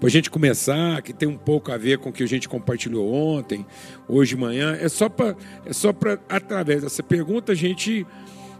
[0.00, 2.48] para a gente começar, que tem um pouco a ver com o que a gente
[2.48, 3.66] compartilhou ontem,
[4.08, 4.74] hoje de manhã.
[4.80, 8.06] É só para, é só para através dessa pergunta a gente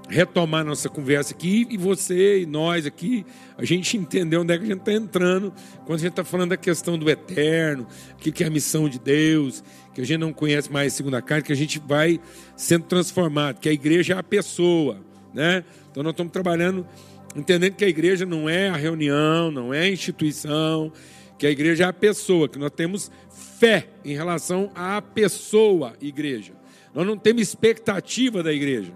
[0.07, 3.25] retomar nossa conversa aqui e você e nós aqui,
[3.57, 5.53] a gente entender onde é que a gente está entrando
[5.87, 8.99] quando a gente está falando da questão do eterno, o que é a missão de
[8.99, 9.65] Deus,
[9.95, 12.21] que a gente não conhece mais segundo a carne, que a gente vai
[12.57, 14.99] sendo transformado, que a igreja é a pessoa,
[15.33, 15.65] né?
[15.91, 16.87] Então nós estamos trabalhando,
[17.35, 20.93] entendendo que a igreja não é a reunião, não é a instituição,
[21.41, 23.11] que a igreja é a pessoa, que nós temos
[23.59, 26.53] fé em relação à pessoa igreja.
[26.95, 28.93] Nós não temos expectativa da igreja.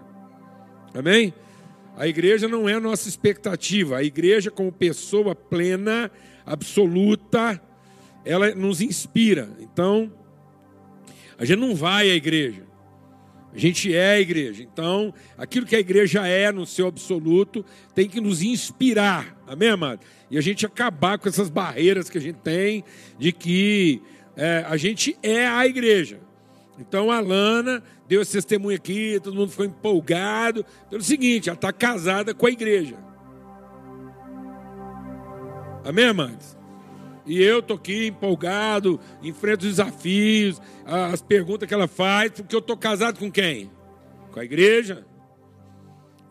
[0.93, 1.33] Amém?
[1.97, 3.97] A igreja não é a nossa expectativa.
[3.97, 6.11] A igreja, como pessoa plena,
[6.45, 7.59] absoluta,
[8.27, 9.49] ela nos inspira.
[9.59, 10.13] Então,
[11.39, 12.67] a gente não vai à igreja.
[13.55, 14.63] A gente é a igreja.
[14.63, 19.34] Então, aquilo que a igreja é no seu absoluto tem que nos inspirar.
[19.47, 20.01] Amém, amado?
[20.31, 22.85] E a gente acabar com essas barreiras que a gente tem
[23.19, 24.03] de que
[24.37, 26.21] é, a gente é a igreja.
[26.79, 30.65] Então a Lana deu esse testemunho aqui, todo mundo ficou empolgado.
[30.91, 32.97] Pelo seguinte, ela está casada com a igreja.
[35.85, 36.57] Amém, amados?
[37.27, 42.61] E eu estou aqui empolgado, enfrento os desafios, as perguntas que ela faz, porque eu
[42.61, 43.71] estou casado com quem?
[44.31, 45.07] Com a igreja.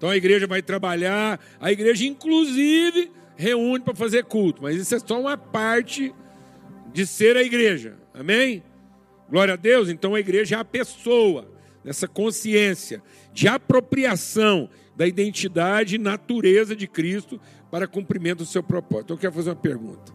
[0.04, 5.00] Então a igreja vai trabalhar, a igreja inclusive reúne para fazer culto, mas isso é
[5.00, 6.14] só uma parte
[6.92, 7.96] de ser a igreja.
[8.14, 8.62] Amém?
[9.30, 9.88] Glória a Deus.
[9.88, 11.50] Então a igreja é a pessoa,
[11.86, 13.02] nessa consciência
[13.32, 17.40] de apropriação da identidade e natureza de Cristo
[17.72, 19.06] para cumprimento do seu propósito.
[19.06, 20.12] Então eu quero fazer uma pergunta.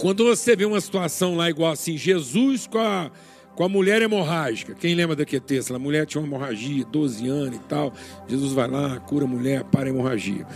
[0.00, 3.12] Quando você vê uma situação lá igual assim, Jesus com a,
[3.54, 5.74] com a mulher hemorrágica, quem lembra daquele texto?
[5.74, 7.92] A mulher tinha uma hemorragia, 12 anos e tal.
[8.26, 10.46] Jesus vai lá, cura a mulher, para a hemorragia.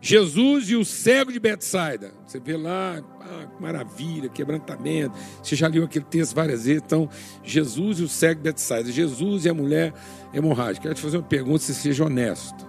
[0.00, 2.12] Jesus e o cego de Betsaida.
[2.26, 5.14] Você vê lá, ah, maravilha, quebrantamento.
[5.42, 6.82] Você já leu aquele texto várias vezes.
[6.84, 7.10] Então,
[7.42, 8.90] Jesus e o cego de Betsaida.
[8.90, 9.92] Jesus e a mulher
[10.32, 10.84] hemorrágica.
[10.84, 12.66] Quero te fazer uma pergunta, se seja honesto.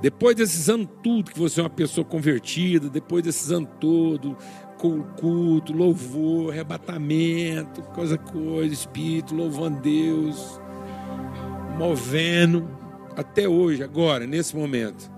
[0.00, 4.36] Depois desses anos tudo, que você é uma pessoa convertida, depois desses anos todo,
[4.82, 10.60] com culto, louvor, arrebatamento, coisa, coisa, espírito, louvando Deus,
[11.78, 12.68] movendo,
[13.16, 15.08] até hoje, agora, nesse momento.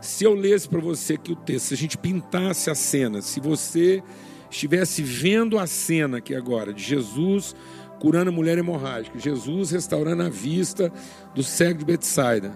[0.00, 3.40] Se eu lesse para você aqui o texto, se a gente pintasse a cena, se
[3.40, 4.00] você
[4.48, 7.56] estivesse vendo a cena aqui agora de Jesus
[7.98, 10.92] curando a mulher hemorrágica, Jesus restaurando a vista
[11.34, 12.52] do cego de Betsaida,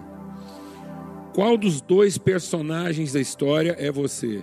[1.35, 4.41] qual dos dois personagens da história é você?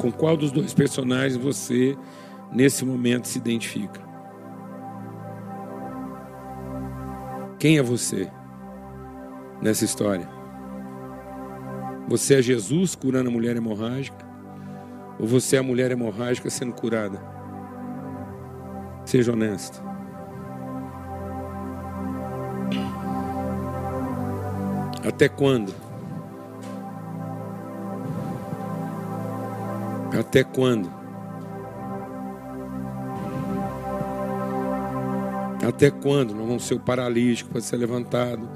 [0.00, 1.94] Com qual dos dois personagens você,
[2.50, 4.00] nesse momento, se identifica?
[7.58, 8.26] Quem é você
[9.60, 10.26] nessa história?
[12.08, 14.26] Você é Jesus curando a mulher hemorrágica?
[15.18, 17.20] Ou você é a mulher hemorrágica sendo curada?
[19.04, 19.82] Seja honesto.
[25.06, 25.89] Até quando?
[30.18, 30.90] Até quando?
[35.66, 38.48] Até quando nós vamos ser o paralítico para ser levantado,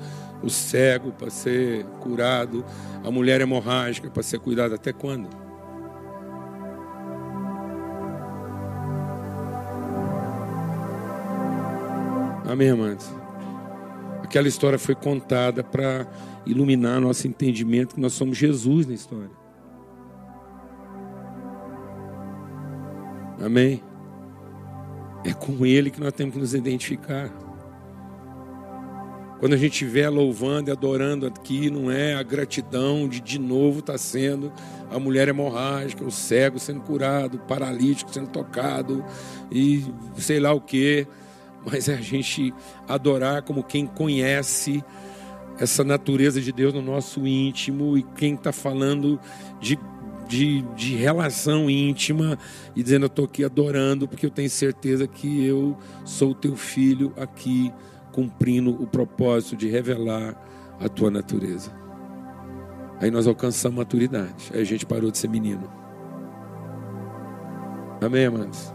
[0.43, 2.64] o cego para ser curado,
[3.04, 4.75] a mulher hemorrágica para ser cuidada?
[4.75, 5.28] Até quando?
[12.47, 13.10] Amém, amados?
[14.22, 16.06] Aquela história foi contada para
[16.44, 19.44] iluminar nosso entendimento que nós somos Jesus na história.
[23.44, 23.82] Amém?
[25.22, 27.28] É com Ele que nós temos que nos identificar.
[29.38, 33.81] Quando a gente estiver louvando e adorando aqui, não é a gratidão de de novo
[33.81, 34.50] estar tá sendo
[34.91, 39.05] a mulher hemorrágica, o cego sendo curado, o paralítico sendo tocado
[39.53, 39.84] e
[40.16, 41.06] sei lá o que,
[41.71, 42.55] mas é a gente
[42.88, 44.82] adorar como quem conhece
[45.59, 49.20] essa natureza de Deus no nosso íntimo e quem está falando
[49.61, 49.79] de
[50.29, 52.38] de, de relação íntima
[52.75, 57.12] e dizendo: Eu estou aqui adorando, porque eu tenho certeza que eu sou teu filho
[57.17, 57.73] aqui,
[58.12, 60.35] cumprindo o propósito de revelar
[60.81, 61.71] a tua natureza.
[63.00, 65.71] Aí nós alcançamos maturidade, aí a gente parou de ser menino.
[68.00, 68.73] Amém, amados?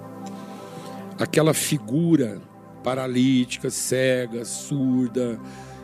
[1.19, 2.41] Aquela figura
[2.83, 5.39] paralítica, cega, surda,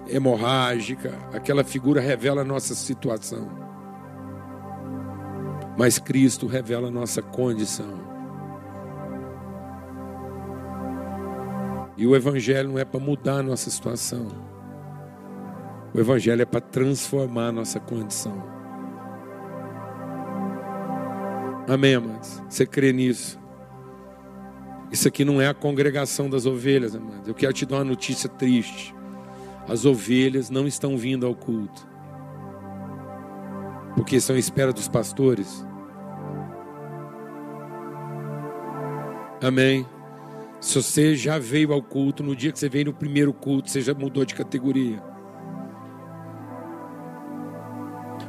[0.07, 3.64] hemorrágica, aquela figura revela a nossa situação
[5.77, 8.15] mas Cristo revela a nossa condição.
[11.97, 14.27] E o Evangelho não é para mudar a nossa situação.
[15.93, 18.43] O Evangelho é para transformar a nossa condição.
[21.67, 22.43] Amém, amados?
[22.49, 23.39] Você crê nisso?
[24.91, 27.27] Isso aqui não é a congregação das ovelhas, amados.
[27.27, 28.93] Eu quero te dar uma notícia triste.
[29.67, 31.94] As ovelhas não estão vindo ao culto.
[33.95, 35.65] Porque estão à espera dos pastores.
[39.41, 39.85] Amém.
[40.59, 43.81] Se você já veio ao culto, no dia que você veio no primeiro culto, você
[43.81, 45.01] já mudou de categoria.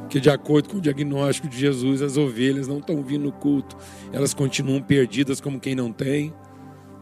[0.07, 3.75] que de acordo com o diagnóstico de Jesus, as ovelhas não estão vindo no culto,
[4.11, 6.33] elas continuam perdidas como quem não tem.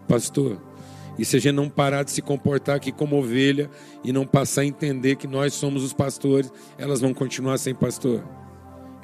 [0.08, 0.62] Pastor,
[1.18, 3.70] e se a gente não parar de se comportar aqui como ovelha
[4.04, 8.24] e não passar a entender que nós somos os pastores, elas vão continuar sem pastor.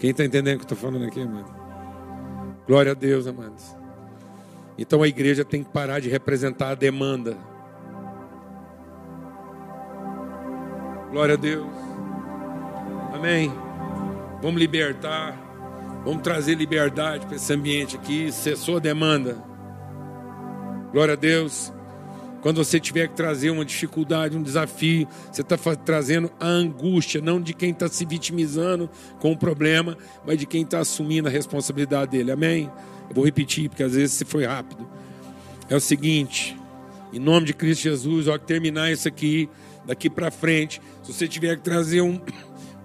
[0.01, 1.45] Quem está entendendo o que eu estou falando aqui, mano?
[2.65, 3.77] Glória a Deus, amados.
[4.75, 7.37] Então a igreja tem que parar de representar a demanda.
[11.11, 11.69] Glória a Deus.
[13.13, 13.53] Amém.
[14.41, 15.37] Vamos libertar.
[16.03, 18.31] Vamos trazer liberdade para esse ambiente aqui.
[18.31, 19.37] Cessou a demanda.
[20.91, 21.71] Glória a Deus.
[22.41, 27.39] Quando você tiver que trazer uma dificuldade, um desafio, você está trazendo a angústia, não
[27.39, 28.89] de quem está se vitimizando
[29.19, 32.31] com o problema, mas de quem está assumindo a responsabilidade dele.
[32.31, 32.69] Amém?
[33.09, 34.87] Eu vou repetir, porque às vezes você foi rápido.
[35.69, 36.57] É o seguinte,
[37.13, 39.47] em nome de Cristo Jesus, ao terminar isso aqui,
[39.85, 42.19] daqui para frente, se você tiver que trazer um,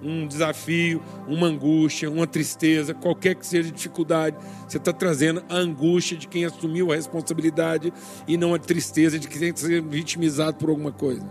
[0.02, 4.36] um desafio, uma angústia, uma tristeza, qualquer que seja a dificuldade,
[4.68, 7.92] você está trazendo a angústia de quem assumiu a responsabilidade
[8.26, 11.26] e não a tristeza de quem tem que ser vitimizado por alguma coisa.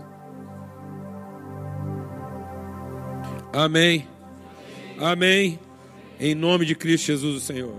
[3.52, 4.06] Amém.
[4.98, 5.58] Amém.
[6.18, 7.74] Em nome de Cristo Jesus, o Senhor.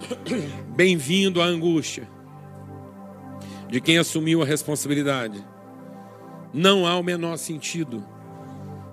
[0.76, 2.08] Bem-vindo à angústia
[3.68, 5.44] de quem assumiu a responsabilidade.
[6.52, 8.04] Não há o menor sentido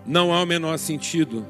[0.06, 1.46] não há o menor sentido.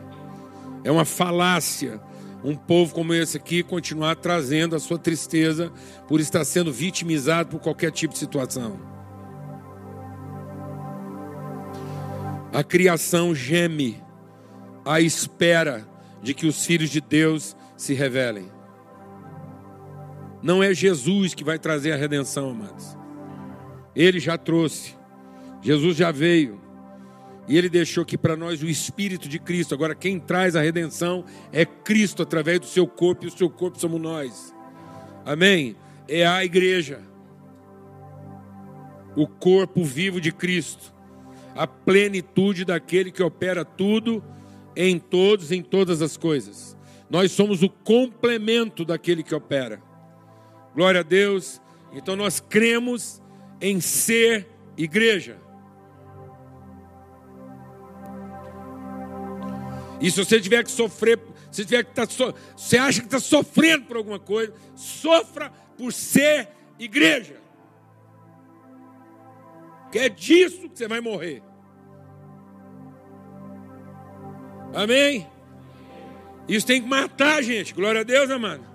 [0.84, 2.02] É uma falácia
[2.44, 5.72] um povo como esse aqui continuar trazendo a sua tristeza
[6.08, 8.80] por estar sendo vitimizado por qualquer tipo de situação.
[12.52, 14.04] A criação geme
[14.86, 15.88] à espera
[16.22, 18.52] de que os filhos de Deus se revelem.
[20.42, 22.98] Não é Jesus que vai trazer a redenção, amados.
[23.96, 24.96] Ele já trouxe.
[25.62, 26.62] Jesus já veio.
[27.48, 29.74] E ele deixou aqui para nós o Espírito de Cristo.
[29.74, 33.80] Agora, quem traz a redenção é Cristo através do seu corpo, e o seu corpo
[33.80, 34.54] somos nós.
[35.25, 35.75] Amém?
[36.07, 37.01] É a igreja,
[39.16, 40.94] o corpo vivo de Cristo,
[41.56, 44.24] a plenitude daquele que opera tudo
[44.75, 46.78] em todos, em todas as coisas.
[47.10, 49.81] Nós somos o complemento daquele que opera.
[50.74, 51.62] Glória a Deus.
[51.94, 53.22] Então nós cremos
[53.62, 55.38] em ser igreja.
[60.04, 61.18] E se você tiver que sofrer,
[61.50, 66.50] se tiver que tá você acha que está sofrendo por alguma coisa, sofra por ser
[66.78, 67.38] igreja.
[69.90, 71.42] Que é disso que você vai morrer.
[74.74, 75.26] Amém?
[76.50, 77.74] Isso tem que matar a gente.
[77.74, 78.66] Glória a Deus, amado.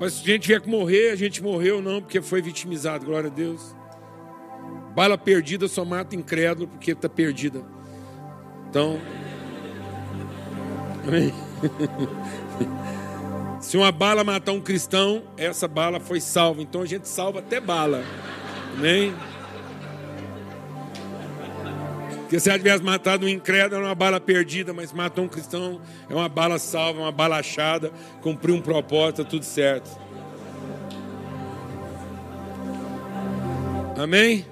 [0.00, 3.06] Mas se a gente tiver que morrer, a gente morreu não, porque foi vitimizado.
[3.06, 3.76] Glória a Deus.
[4.92, 7.64] Bala perdida só mata incrédulo porque está perdida.
[8.68, 8.98] Então.
[11.06, 11.32] Amém?
[13.64, 16.60] Se uma bala matar um cristão, essa bala foi salva.
[16.60, 18.04] Então a gente salva até bala.
[18.76, 19.14] Amém?
[22.20, 25.80] Porque se ela tivesse matado um incrédulo, era uma bala perdida, mas matou um cristão,
[26.10, 29.90] é uma bala salva, uma bala achada, cumpriu um propósito, tá tudo certo.
[33.96, 34.44] Amém?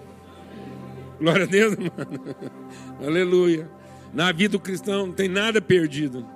[1.21, 2.37] Glória a Deus, mano.
[3.05, 3.71] Aleluia.
[4.13, 6.27] Na vida do cristão não tem nada perdido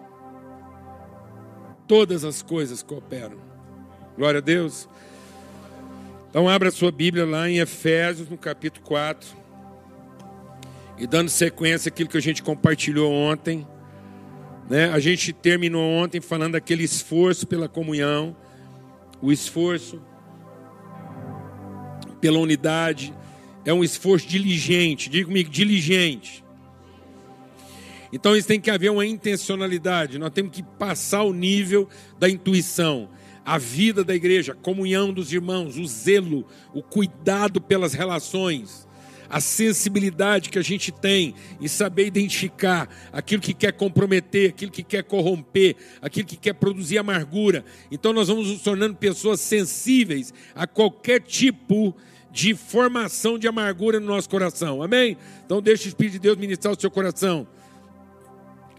[1.87, 3.39] todas as coisas cooperam.
[4.17, 4.89] Glória a Deus.
[6.29, 9.29] Então abra sua Bíblia lá em Efésios, no capítulo 4.
[10.99, 13.67] E dando sequência àquilo que a gente compartilhou ontem.
[14.69, 14.91] Né?
[14.91, 18.37] A gente terminou ontem falando daquele esforço pela comunhão,
[19.23, 20.03] o esforço
[22.21, 23.15] pela unidade,
[23.65, 26.45] é um esforço diligente, diga comigo, diligente.
[28.17, 31.87] Então isso tem que haver uma intencionalidade, nós temos que passar o nível
[32.19, 33.11] da intuição.
[33.45, 38.89] A vida da igreja, a comunhão dos irmãos, o zelo, o cuidado pelas relações,
[39.29, 44.83] a sensibilidade que a gente tem em saber identificar aquilo que quer comprometer, aquilo que
[44.83, 47.67] quer corromper, aquilo que quer produzir amargura.
[47.91, 51.95] Então nós vamos nos tornando pessoas sensíveis a qualquer tipo
[52.33, 54.83] de formação de amargura no nosso coração.
[54.83, 55.19] Amém?
[55.45, 57.47] Então deixa o Espírito de Deus ministrar o seu coração.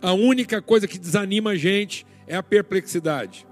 [0.01, 3.47] A única coisa que desanima a gente é a perplexidade.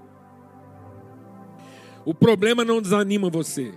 [2.04, 3.72] O problema não desanima você.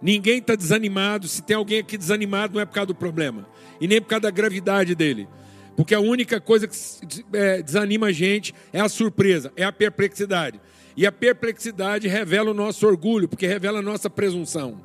[0.00, 1.28] Ninguém está desanimado.
[1.28, 3.46] Se tem alguém aqui desanimado, não é por causa do problema.
[3.80, 5.28] E nem por causa da gravidade dele.
[5.76, 6.76] Porque a única coisa que
[7.34, 10.58] é, desanima a gente é a surpresa, é a perplexidade.
[10.96, 14.80] E a perplexidade revela o nosso orgulho, porque revela a nossa presunção.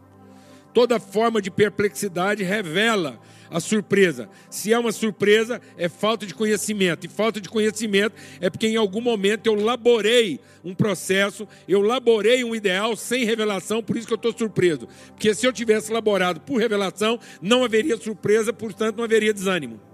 [0.74, 3.20] Toda forma de perplexidade revela
[3.52, 4.30] a surpresa.
[4.50, 7.06] Se é uma surpresa, é falta de conhecimento.
[7.06, 12.44] E falta de conhecimento é porque em algum momento eu laborei um processo, eu laborei
[12.44, 14.88] um ideal sem revelação, por isso que eu estou surpreso.
[15.10, 19.91] Porque se eu tivesse laborado por revelação, não haveria surpresa, portanto não haveria desânimo.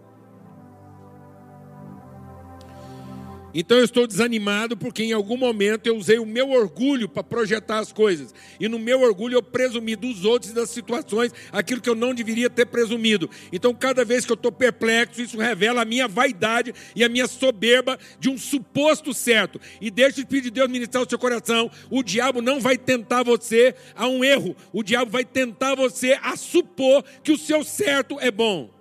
[3.59, 7.79] Então eu estou desanimado porque em algum momento eu usei o meu orgulho para projetar
[7.79, 8.31] as coisas.
[8.59, 12.13] E no meu orgulho eu presumi dos outros e das situações aquilo que eu não
[12.13, 13.27] deveria ter presumido.
[13.51, 17.25] Então cada vez que eu estou perplexo, isso revela a minha vaidade e a minha
[17.25, 19.59] soberba de um suposto certo.
[19.81, 21.71] E deixa o Espírito de Deus ministrar o seu coração.
[21.89, 24.55] O diabo não vai tentar você a um erro.
[24.71, 28.76] O diabo vai tentar você a supor que o seu certo é bom.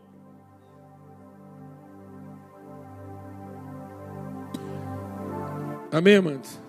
[5.97, 6.61] Amém, amados?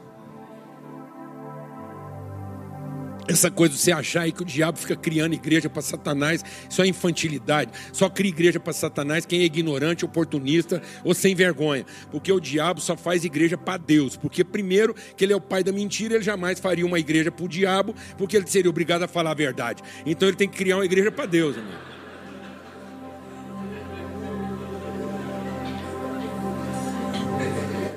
[3.28, 6.82] Essa coisa de você achar aí que o diabo fica criando igreja para Satanás, isso
[6.82, 7.74] é infantilidade.
[7.92, 11.86] Só cria igreja para Satanás quem é ignorante, oportunista ou sem vergonha.
[12.10, 14.16] Porque o diabo só faz igreja para Deus.
[14.16, 17.44] Porque, primeiro, que ele é o pai da mentira, ele jamais faria uma igreja para
[17.44, 19.84] o diabo, porque ele seria obrigado a falar a verdade.
[20.06, 21.76] Então ele tem que criar uma igreja para Deus, amém?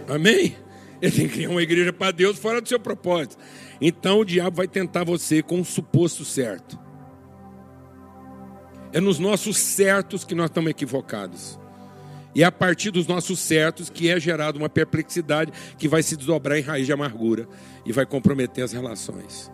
[0.09, 0.70] Amém?
[1.01, 3.37] Ele tem que criar uma igreja para Deus fora do seu propósito.
[3.81, 6.79] Então o diabo vai tentar você com um suposto certo.
[8.93, 11.59] É nos nossos certos que nós estamos equivocados.
[12.35, 16.17] E é a partir dos nossos certos que é gerada uma perplexidade que vai se
[16.17, 17.49] desdobrar em raiz de amargura
[17.85, 19.51] e vai comprometer as relações.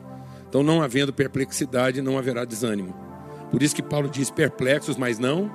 [0.48, 2.94] Então, não havendo perplexidade, não haverá desânimo.
[3.50, 5.50] Por isso que Paulo diz perplexos, mas não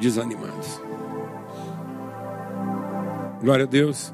[0.00, 0.80] desanimados.
[3.40, 4.12] Glória a Deus.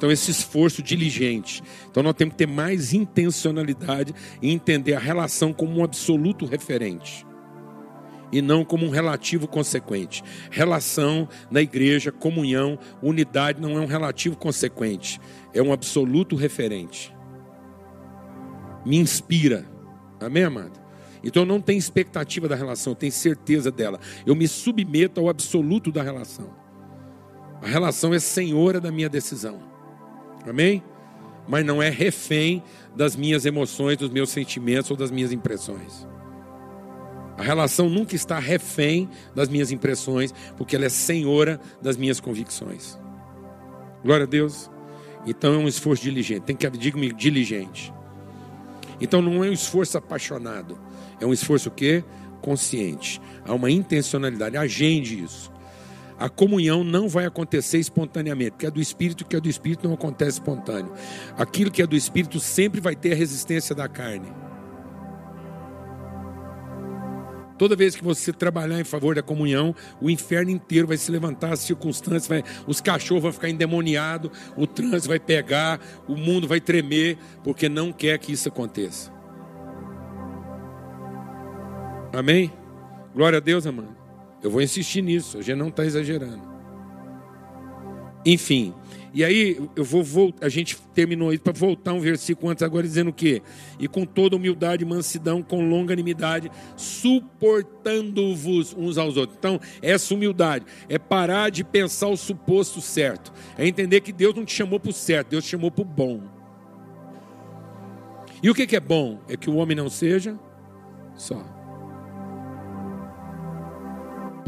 [0.00, 1.62] Então, esse esforço diligente.
[1.90, 7.26] Então, nós temos que ter mais intencionalidade e entender a relação como um absoluto referente
[8.32, 10.24] e não como um relativo consequente.
[10.50, 15.20] Relação na igreja, comunhão, unidade não é um relativo consequente,
[15.52, 17.14] é um absoluto referente.
[18.86, 19.66] Me inspira.
[20.18, 20.80] Amém, amado?
[21.22, 24.00] Então eu não tenho expectativa da relação, eu tenho certeza dela.
[24.24, 26.56] Eu me submeto ao absoluto da relação.
[27.60, 29.68] A relação é senhora da minha decisão.
[30.48, 30.82] Amém?
[31.48, 32.62] Mas não é refém
[32.94, 36.06] das minhas emoções, dos meus sentimentos ou das minhas impressões.
[37.36, 42.98] A relação nunca está refém das minhas impressões, porque ela é senhora das minhas convicções.
[44.04, 44.70] Glória a Deus.
[45.26, 46.42] Então é um esforço diligente.
[46.42, 47.92] Tem que diga-me diligente.
[49.00, 50.78] Então não é um esforço apaixonado,
[51.18, 52.04] é um esforço o quê?
[52.42, 53.20] Consciente.
[53.46, 54.56] Há uma intencionalidade.
[54.56, 55.50] Agende isso.
[56.20, 59.94] A comunhão não vai acontecer espontaneamente, porque é do Espírito, que é do Espírito não
[59.94, 60.92] acontece espontâneo.
[61.34, 64.30] Aquilo que é do Espírito sempre vai ter a resistência da carne.
[67.56, 71.54] Toda vez que você trabalhar em favor da comunhão, o inferno inteiro vai se levantar,
[71.54, 76.60] as circunstâncias, vai, os cachorros vão ficar endemoniados, o trânsito vai pegar, o mundo vai
[76.60, 79.10] tremer, porque não quer que isso aconteça.
[82.12, 82.52] Amém?
[83.14, 83.99] Glória a Deus, amado.
[84.42, 86.50] Eu vou insistir nisso, a gente não está exagerando.
[88.24, 88.74] Enfim,
[89.12, 92.86] e aí eu vou voltar, a gente terminou isso para voltar um versículo antes agora
[92.86, 93.42] dizendo o quê?
[93.78, 99.36] E com toda humildade, mansidão, com longanimidade, suportando-vos uns aos outros.
[99.38, 103.32] Então, essa humildade é parar de pensar o suposto certo.
[103.58, 105.86] É entender que Deus não te chamou para o certo, Deus te chamou para o
[105.86, 106.22] bom.
[108.42, 109.20] E o que é bom?
[109.28, 110.38] É que o homem não seja
[111.14, 111.59] só.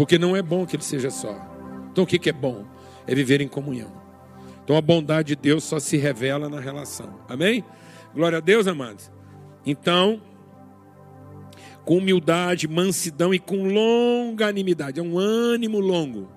[0.03, 1.33] Porque não é bom que ele seja só.
[1.93, 2.65] Então o que é bom?
[3.07, 3.93] É viver em comunhão.
[4.65, 7.21] Então a bondade de Deus só se revela na relação.
[7.29, 7.65] Amém?
[8.13, 9.13] Glória a Deus, amados.
[9.65, 10.21] Então,
[11.85, 14.99] com humildade, mansidão e com longanimidade.
[14.99, 16.29] É um ânimo longo.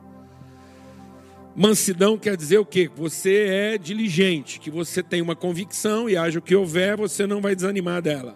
[1.55, 2.87] Mansidão quer dizer o quê?
[2.95, 7.41] Você é diligente, que você tem uma convicção e haja o que houver, você não
[7.41, 8.35] vai desanimar dela.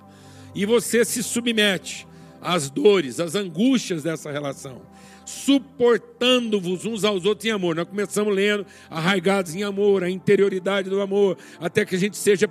[0.55, 2.07] E você se submete
[2.41, 4.88] às dores, às angústias dessa relação
[5.29, 7.75] suportando-vos uns aos outros em amor.
[7.75, 12.49] Nós começamos lendo arraigados em amor, a interioridade do amor, até que a gente seja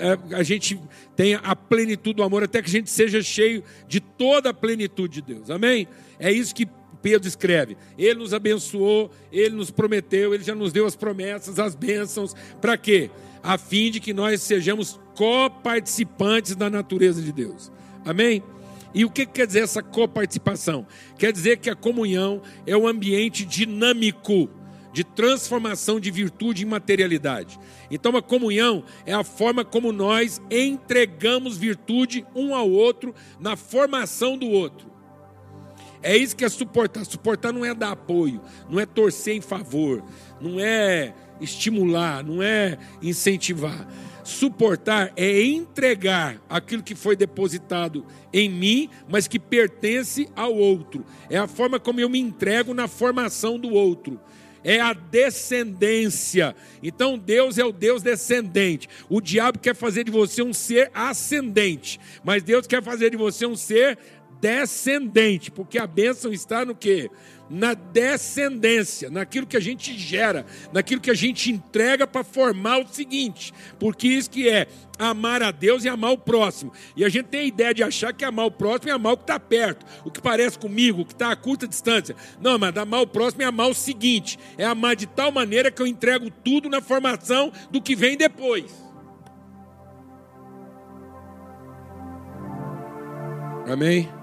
[0.00, 0.78] é, a gente
[1.16, 5.20] tenha a plenitude do amor, até que a gente seja cheio de toda a plenitude
[5.20, 5.50] de Deus.
[5.50, 5.88] Amém?
[6.18, 6.68] É isso que
[7.02, 7.76] Pedro escreve.
[7.96, 12.34] Ele nos abençoou, ele nos prometeu, ele já nos deu as promessas, as bênçãos.
[12.60, 13.10] Para quê?
[13.42, 17.72] A fim de que nós sejamos coparticipantes da natureza de Deus.
[18.04, 18.42] Amém?
[18.94, 20.86] E o que quer dizer essa coparticipação?
[21.18, 24.48] Quer dizer que a comunhão é um ambiente dinâmico
[24.92, 27.58] de transformação de virtude em materialidade.
[27.90, 34.36] Então a comunhão é a forma como nós entregamos virtude um ao outro na formação
[34.36, 34.88] do outro.
[36.02, 37.04] É isso que é suportar.
[37.04, 40.02] Suportar não é dar apoio, não é torcer em favor,
[40.40, 43.86] não é estimular, não é incentivar.
[44.28, 51.02] Suportar é entregar aquilo que foi depositado em mim, mas que pertence ao outro.
[51.30, 54.20] É a forma como eu me entrego na formação do outro
[54.62, 56.54] é a descendência.
[56.82, 58.86] Então Deus é o Deus descendente.
[59.08, 63.46] O diabo quer fazer de você um ser ascendente, mas Deus quer fazer de você
[63.46, 63.96] um ser
[64.40, 67.10] descendente, porque a bênção está no que?
[67.50, 72.86] Na descendência, naquilo que a gente gera, naquilo que a gente entrega para formar o
[72.86, 74.66] seguinte, porque isso que é
[74.98, 76.72] amar a Deus e amar o próximo.
[76.96, 79.16] E a gente tem a ideia de achar que amar o próximo é amar o
[79.16, 82.14] que está perto, o que parece comigo, o que está a curta distância.
[82.40, 85.80] Não, mas amar o próximo é amar o seguinte: é amar de tal maneira que
[85.80, 88.88] eu entrego tudo na formação do que vem depois.
[93.66, 94.17] Amém?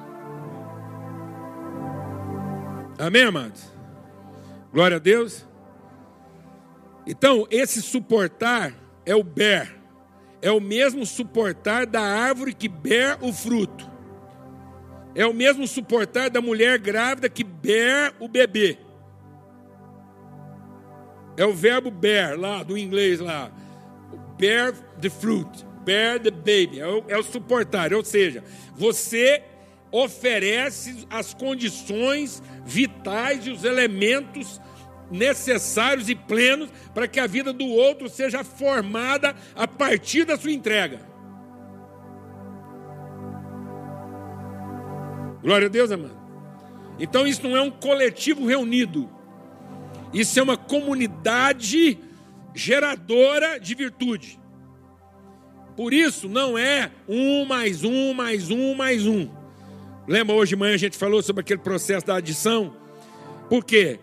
[2.97, 3.71] Amém, amados?
[4.71, 5.45] Glória a Deus.
[7.05, 8.73] Então, esse suportar
[9.05, 9.75] é o ber.
[10.41, 13.89] É o mesmo suportar da árvore que ber o fruto.
[15.13, 18.77] É o mesmo suportar da mulher grávida que ber o bebê.
[21.37, 23.51] É o verbo bear lá do inglês lá.
[24.37, 26.79] Bear the fruit, bear the baby.
[26.79, 29.43] É o, é o suportar, ou seja, você
[29.95, 34.59] oferece as condições vitais e os elementos
[35.09, 40.51] necessários e plenos para que a vida do outro seja formada a partir da sua
[40.51, 40.99] entrega.
[45.41, 46.19] Glória a Deus, amado.
[46.99, 49.09] Então isso não é um coletivo reunido.
[50.13, 51.99] Isso é uma comunidade
[52.53, 54.39] geradora de virtude.
[55.77, 59.44] Por isso não é um mais um mais um mais um.
[60.07, 62.73] Lembra hoje de manhã a gente falou sobre aquele processo da adição?
[63.49, 63.99] Por quê?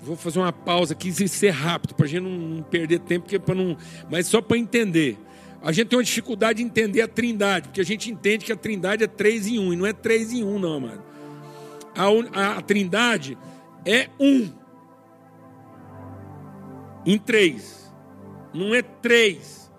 [0.00, 3.38] Vou fazer uma pausa aqui e ser rápido, para a gente não perder tempo, porque
[3.38, 3.76] para não.
[4.10, 5.18] Mas só para entender.
[5.62, 8.56] A gente tem uma dificuldade de entender a trindade, porque a gente entende que a
[8.56, 11.02] trindade é três em um, e não é três em um, não, mano.
[11.96, 13.38] A, a, a trindade
[13.86, 14.52] é um
[17.06, 17.90] em três.
[18.52, 19.72] Não é três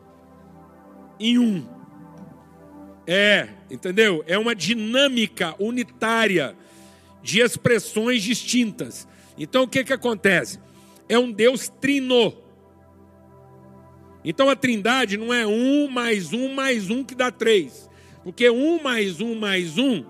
[1.19, 1.74] em um.
[3.07, 4.23] É, entendeu?
[4.27, 6.55] É uma dinâmica unitária
[7.21, 9.07] de expressões distintas.
[9.37, 10.59] Então o que, que acontece?
[11.07, 12.33] É um Deus trino.
[14.23, 17.89] Então a trindade não é um mais um mais um que dá três.
[18.23, 20.03] Porque um mais um mais um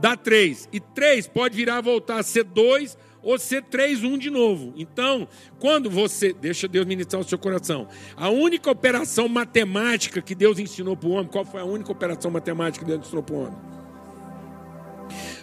[0.00, 0.68] dá três.
[0.72, 4.72] E três pode virar voltar a ser dois ou ser 3-1 de novo.
[4.76, 5.28] Então,
[5.58, 6.32] quando você.
[6.32, 7.88] Deixa Deus ministrar o seu coração.
[8.16, 12.30] A única operação matemática que Deus ensinou para o homem, qual foi a única operação
[12.30, 13.58] matemática que Deus ensinou para o homem?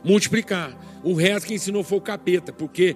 [0.03, 0.77] Multiplicar.
[1.03, 2.95] O resto que ensinou foi o capeta, porque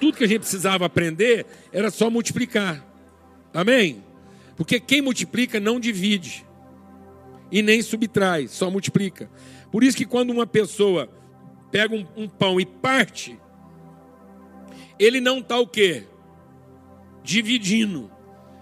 [0.00, 2.84] tudo que a gente precisava aprender era só multiplicar.
[3.52, 4.02] Amém?
[4.56, 6.46] Porque quem multiplica não divide
[7.50, 9.30] e nem subtrai, só multiplica.
[9.70, 11.08] Por isso que quando uma pessoa
[11.70, 13.38] pega um, um pão e parte,
[14.98, 16.04] ele não está o quê?
[17.22, 18.10] Dividindo.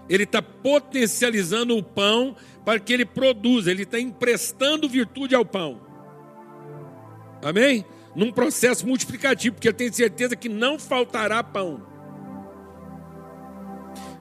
[0.09, 5.81] Ele está potencializando o pão para que ele produza, ele está emprestando virtude ao pão.
[7.43, 7.85] Amém?
[8.15, 11.81] Num processo multiplicativo, porque ele tem certeza que não faltará pão.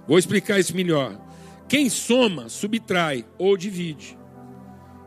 [0.06, 1.20] Vou explicar isso melhor.
[1.68, 4.18] Quem soma, subtrai ou divide.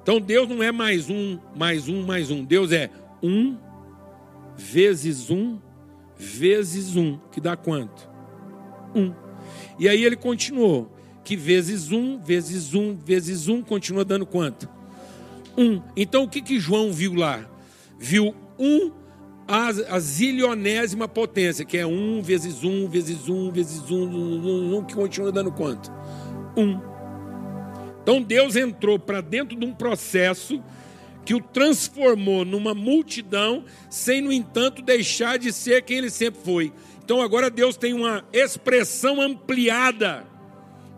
[0.02, 2.44] Então Deus não é mais um, mais um, mais um.
[2.44, 2.90] Deus é
[3.22, 3.58] um
[4.56, 5.60] vezes um
[6.18, 8.10] vezes um, que dá quanto?
[8.96, 9.14] Um.
[9.80, 10.92] E aí ele continuou,
[11.24, 14.70] que vezes um, vezes um, vezes um, continua dando quanto?
[15.58, 15.82] Um.
[15.96, 17.46] Então o que, que João viu lá?
[17.98, 18.92] Viu um
[19.48, 25.52] a, zilionésima potência, que é um vezes um, vezes um, vezes um que continua dando
[25.52, 25.92] quanto?
[26.56, 26.80] Um.
[28.02, 30.62] Então Deus entrou para dentro de um processo
[31.26, 36.74] que o transformou numa multidão, sem, no entanto, deixar de ser quem ele sempre foi.
[37.04, 40.26] Então agora Deus tem uma expressão ampliada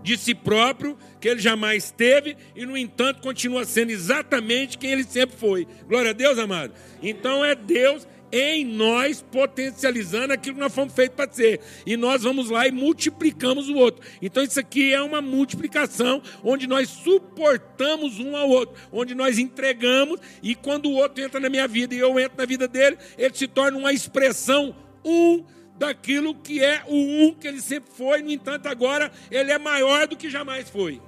[0.03, 5.03] de si próprio que ele jamais teve e, no entanto, continua sendo exatamente quem ele
[5.03, 5.67] sempre foi.
[5.87, 6.73] Glória a Deus, amado.
[7.01, 11.61] Então é Deus em nós, potencializando aquilo que nós fomos feitos para ser.
[11.85, 14.05] E nós vamos lá e multiplicamos o outro.
[14.21, 20.19] Então, isso aqui é uma multiplicação onde nós suportamos um ao outro, onde nós entregamos,
[20.43, 23.33] e quando o outro entra na minha vida e eu entro na vida dele, ele
[23.33, 25.45] se torna uma expressão um
[25.77, 30.07] daquilo que é o um que ele sempre foi, no entanto, agora ele é maior
[30.07, 31.01] do que jamais foi.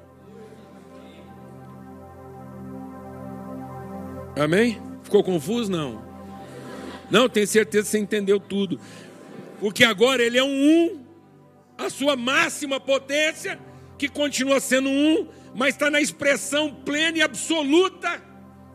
[4.40, 4.82] Amém?
[5.04, 5.70] Ficou confuso?
[5.70, 6.07] Não.
[7.10, 8.80] Não, tenho certeza que você entendeu tudo.
[9.60, 11.00] Porque agora ele é um um,
[11.78, 13.60] a sua máxima potência,
[13.98, 18.22] que continua sendo um, mas está na expressão plena e absoluta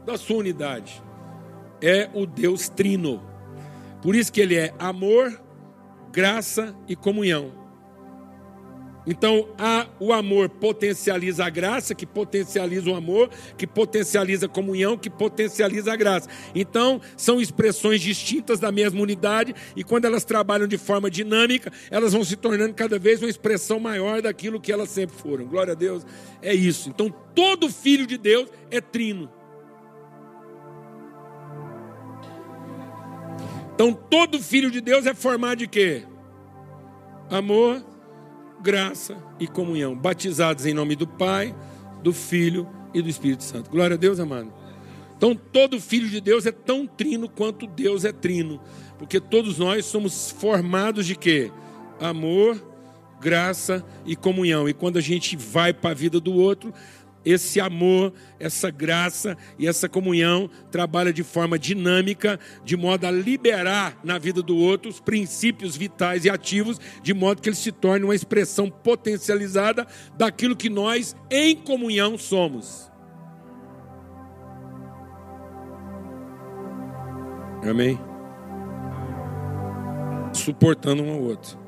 [0.04, 1.02] da sua unidade.
[1.80, 3.22] É o Deus Trino.
[4.00, 5.40] Por isso que ele é amor,
[6.10, 7.61] graça e comunhão.
[9.06, 14.96] Então, a, o amor potencializa a graça, que potencializa o amor, que potencializa a comunhão,
[14.96, 16.28] que potencializa a graça.
[16.54, 22.12] Então, são expressões distintas da mesma unidade, e quando elas trabalham de forma dinâmica, elas
[22.12, 25.46] vão se tornando cada vez uma expressão maior daquilo que elas sempre foram.
[25.46, 26.06] Glória a Deus,
[26.40, 26.88] é isso.
[26.88, 29.30] Então, todo filho de Deus é trino.
[33.74, 36.04] Então, todo filho de Deus é formado de quê?
[37.28, 37.82] Amor,
[38.62, 41.54] graça e comunhão, batizados em nome do Pai,
[42.02, 43.70] do Filho e do Espírito Santo.
[43.70, 44.52] Glória a Deus, amado.
[45.16, 48.60] Então, todo filho de Deus é tão trino quanto Deus é trino,
[48.98, 51.50] porque todos nós somos formados de quê?
[52.00, 52.60] Amor,
[53.20, 54.68] graça e comunhão.
[54.68, 56.72] E quando a gente vai para a vida do outro,
[57.24, 63.98] esse amor, essa graça e essa comunhão trabalha de forma dinâmica, de modo a liberar
[64.02, 68.04] na vida do outro os princípios vitais e ativos, de modo que ele se torne
[68.04, 72.90] uma expressão potencializada daquilo que nós, em comunhão, somos.
[77.62, 77.98] Amém?
[80.32, 81.62] Suportando um ao outro.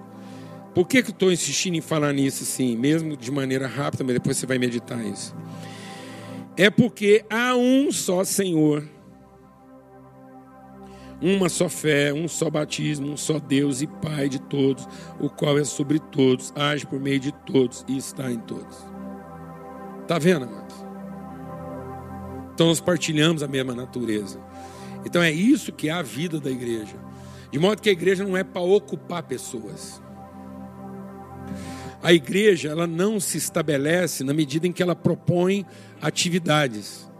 [0.74, 4.14] Por que, que eu estou insistindo em falar nisso assim, mesmo de maneira rápida, mas
[4.14, 5.34] depois você vai meditar isso?
[6.56, 8.88] É porque há um só Senhor,
[11.20, 14.86] uma só fé, um só batismo, um só Deus e Pai de todos,
[15.18, 18.76] o qual é sobre todos, age por meio de todos e está em todos.
[20.02, 20.76] Está vendo, amados?
[22.54, 24.40] Então nós partilhamos a mesma natureza.
[25.04, 26.96] Então é isso que é a vida da igreja.
[27.50, 30.00] De modo que a igreja não é para ocupar pessoas.
[32.04, 35.64] A igreja, ela não se estabelece na medida em que ela propõe
[36.02, 37.10] atividades.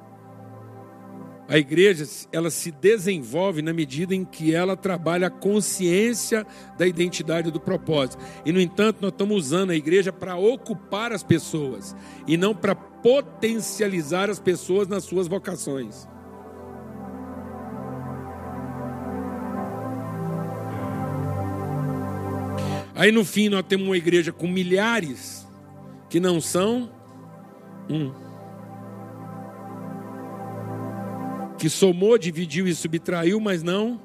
[1.49, 7.51] A igreja, ela se desenvolve na medida em que ela trabalha a consciência da identidade
[7.51, 8.23] do propósito.
[8.45, 12.75] E, no entanto, nós estamos usando a igreja para ocupar as pessoas e não para
[12.75, 16.07] potencializar as pessoas nas suas vocações.
[22.95, 25.47] Aí no fim nós temos uma igreja com milhares
[26.09, 26.91] que não são
[27.91, 28.13] um.
[31.59, 34.01] Que somou, dividiu e subtraiu, mas não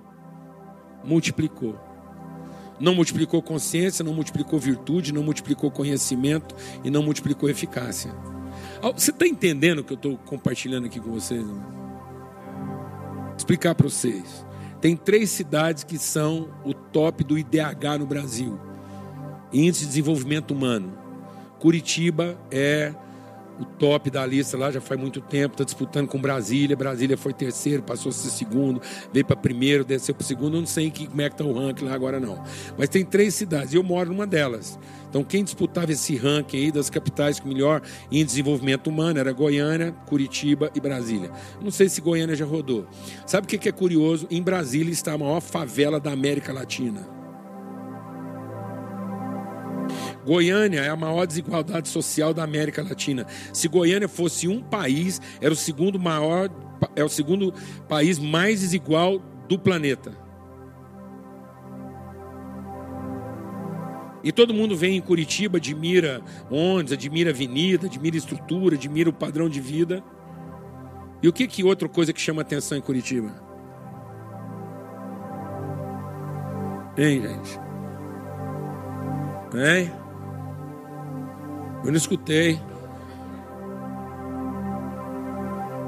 [1.04, 1.80] multiplicou.
[2.80, 8.12] Não multiplicou consciência, não multiplicou virtude, não multiplicou conhecimento e não multiplicou eficácia.
[8.96, 11.46] Você está entendendo o que eu estou compartilhando aqui com vocês?
[11.46, 14.46] Vou explicar para vocês.
[14.80, 18.69] Tem três cidades que são o top do IDH no Brasil.
[19.52, 20.98] Índice de Desenvolvimento Humano.
[21.60, 22.94] Curitiba é
[23.60, 26.78] o top da lista lá já faz muito tempo, está disputando com Brasília.
[26.78, 28.82] Brasília foi terceiro, passou a ser segundo,
[29.12, 30.58] veio para primeiro, desceu para segundo.
[30.58, 32.42] Não sei que, como é que está o ranking lá agora, não.
[32.78, 34.80] Mas tem três cidades e eu moro numa delas.
[35.10, 39.92] Então, quem disputava esse ranking aí das capitais com melhor em desenvolvimento humano era Goiânia,
[40.06, 41.30] Curitiba e Brasília.
[41.62, 42.88] Não sei se Goiânia já rodou.
[43.26, 44.26] Sabe o que é curioso?
[44.32, 47.19] Em Brasília está a maior favela da América Latina.
[50.26, 53.26] Goiânia é a maior desigualdade social da América Latina.
[53.54, 56.50] Se Goiânia fosse um país, era o segundo maior,
[56.96, 57.54] é o segundo
[57.88, 60.12] país mais desigual do planeta.
[64.24, 66.22] E todo mundo vem em Curitiba, admira
[66.52, 70.04] ônibus, admira avenida, admira estrutura, admira o padrão de vida.
[71.24, 73.34] E o que que outra coisa que chama atenção em Curitiba?
[76.98, 77.69] Hein, gente?
[79.54, 79.92] Hein?
[81.84, 82.60] Eu não escutei.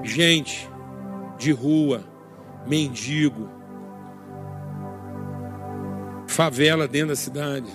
[0.03, 0.69] Gente
[1.37, 2.03] de rua,
[2.65, 3.49] mendigo,
[6.27, 7.67] favela dentro da cidade.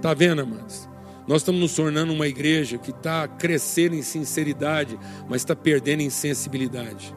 [0.00, 0.88] Tá vendo, amados?
[1.26, 6.10] Nós estamos nos tornando uma igreja que está crescendo em sinceridade, mas está perdendo em
[6.10, 7.14] sensibilidade.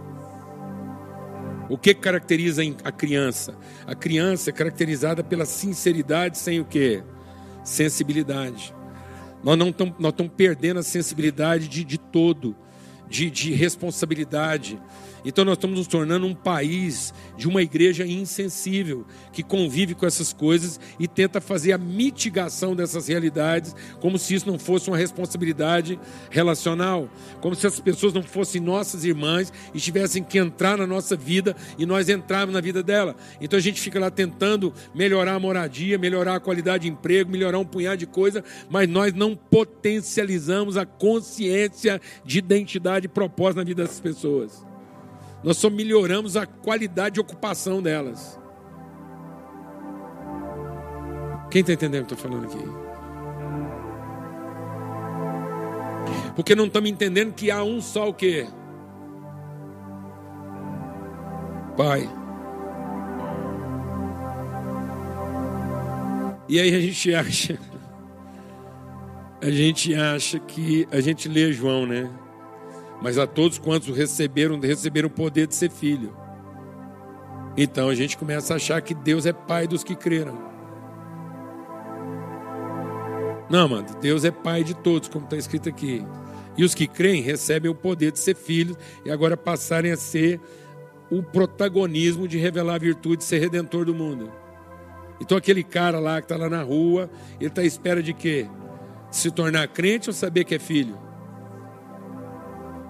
[1.70, 3.56] O que caracteriza a criança?
[3.88, 7.02] A criança é caracterizada pela sinceridade sem o que?
[7.64, 8.74] Sensibilidade.
[9.44, 12.56] Nós não estamos, perdendo a sensibilidade de, de todo,
[13.10, 14.80] de, de responsabilidade.
[15.26, 20.34] Então nós estamos nos tornando um país de uma igreja insensível, que convive com essas
[20.34, 26.00] coisas e tenta fazer a mitigação dessas realidades, como se isso não fosse uma responsabilidade
[26.30, 27.10] relacional,
[27.42, 31.56] como se as pessoas não fossem nossas irmãs e tivessem que entrar na nossa vida
[31.78, 33.16] e nós entrarmos na vida dela.
[33.40, 37.60] Então a gente fica lá tentando melhorar a moradia, melhorar a qualidade de emprego, melhorar
[37.60, 43.64] um punhado de coisa, mas nós não potencializamos a consciência de identidade e propósito na
[43.64, 44.73] vida dessas pessoas.
[45.44, 48.40] Nós só melhoramos a qualidade de ocupação delas.
[51.52, 52.64] Quem está entendendo o que eu estou falando aqui?
[56.36, 58.48] Porque não estamos entendendo que há um só o quê?
[61.78, 62.10] Pai.
[66.48, 67.60] E aí a gente acha,
[69.42, 72.10] a gente acha que a gente lê João, né?
[73.04, 76.16] Mas a todos quantos o receberam, receberam o poder de ser filho.
[77.58, 80.42] Então a gente começa a achar que Deus é pai dos que creram.
[83.50, 86.02] Não, mano, Deus é pai de todos, como está escrito aqui.
[86.58, 90.40] E os que creem recebem o poder de ser filhos e agora passarem a ser
[91.12, 94.32] o protagonismo de revelar a virtude de ser redentor do mundo.
[95.20, 98.48] Então aquele cara lá que está lá na rua, ele está à espera de quê?
[99.12, 100.98] Se tornar crente ou saber que é filho?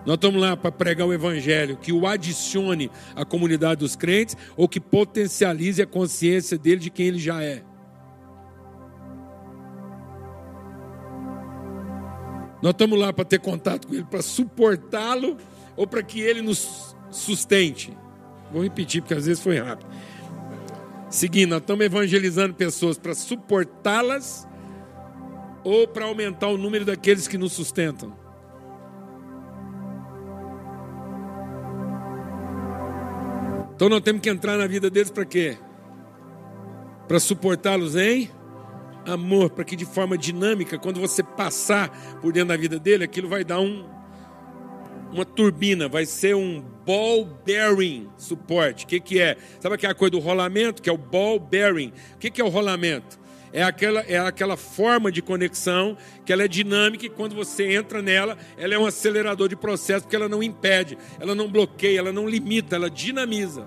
[0.05, 4.67] Nós estamos lá para pregar o evangelho que o adicione à comunidade dos crentes ou
[4.67, 7.63] que potencialize a consciência dele de quem ele já é.
[12.61, 15.37] Nós estamos lá para ter contato com ele, para suportá-lo
[15.75, 17.95] ou para que ele nos sustente.
[18.51, 19.89] Vou repetir porque às vezes foi rápido.
[21.09, 24.47] Seguindo, nós estamos evangelizando pessoas para suportá-las
[25.63, 28.22] ou para aumentar o número daqueles que nos sustentam.
[33.75, 35.57] Então nós temos que entrar na vida deles para quê?
[37.07, 38.29] Para suportá-los em
[39.05, 41.89] amor, para que de forma dinâmica, quando você passar
[42.21, 43.85] por dentro da vida dele, aquilo vai dar um
[45.11, 48.83] uma turbina, vai ser um ball bearing suporte.
[48.83, 49.37] O que, que é?
[49.59, 51.93] Sabe aquela coisa do rolamento, que é o ball bearing?
[52.15, 53.19] O que, que é o rolamento?
[53.53, 58.01] É aquela, é aquela forma de conexão que ela é dinâmica e quando você entra
[58.01, 62.11] nela, ela é um acelerador de processo porque ela não impede, ela não bloqueia, ela
[62.11, 63.63] não limita, ela dinamiza.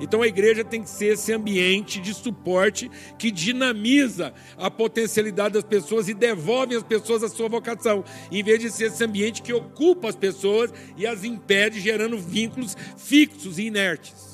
[0.00, 5.62] Então a igreja tem que ser esse ambiente de suporte que dinamiza a potencialidade das
[5.62, 9.52] pessoas e devolve às pessoas a sua vocação, em vez de ser esse ambiente que
[9.52, 14.31] ocupa as pessoas e as impede, gerando vínculos fixos e inertes.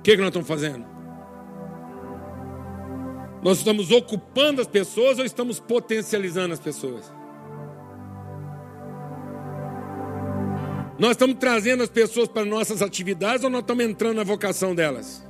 [0.00, 0.86] O que, que nós estamos fazendo?
[3.42, 7.12] Nós estamos ocupando as pessoas ou estamos potencializando as pessoas?
[10.98, 15.22] Nós estamos trazendo as pessoas para nossas atividades ou nós estamos entrando na vocação delas?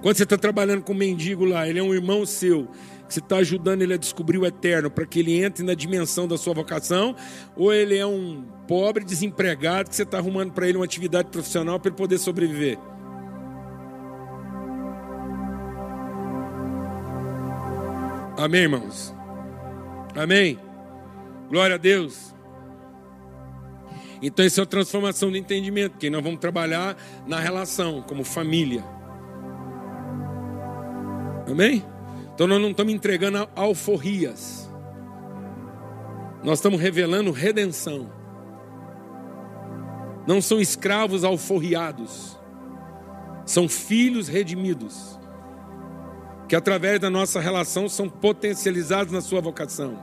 [0.00, 2.68] Quando você está trabalhando com um mendigo lá, ele é um irmão seu,
[3.08, 6.36] você está ajudando ele a descobrir o eterno, para que ele entre na dimensão da
[6.36, 7.14] sua vocação,
[7.56, 11.78] ou ele é um pobre desempregado que você está arrumando para ele uma atividade profissional
[11.78, 12.78] para ele poder sobreviver?
[18.36, 19.14] Amém, irmãos?
[20.14, 20.58] Amém?
[21.48, 22.34] Glória a Deus.
[24.20, 28.84] Então, isso é a transformação do entendimento, que nós vamos trabalhar na relação, como família.
[31.48, 31.84] Amém?
[32.36, 34.70] Então nós não estamos entregando alforrias.
[36.44, 38.12] Nós estamos revelando redenção.
[40.26, 42.38] Não são escravos alforriados.
[43.46, 45.18] São filhos redimidos.
[46.46, 49.98] Que através da nossa relação são potencializados na sua vocação.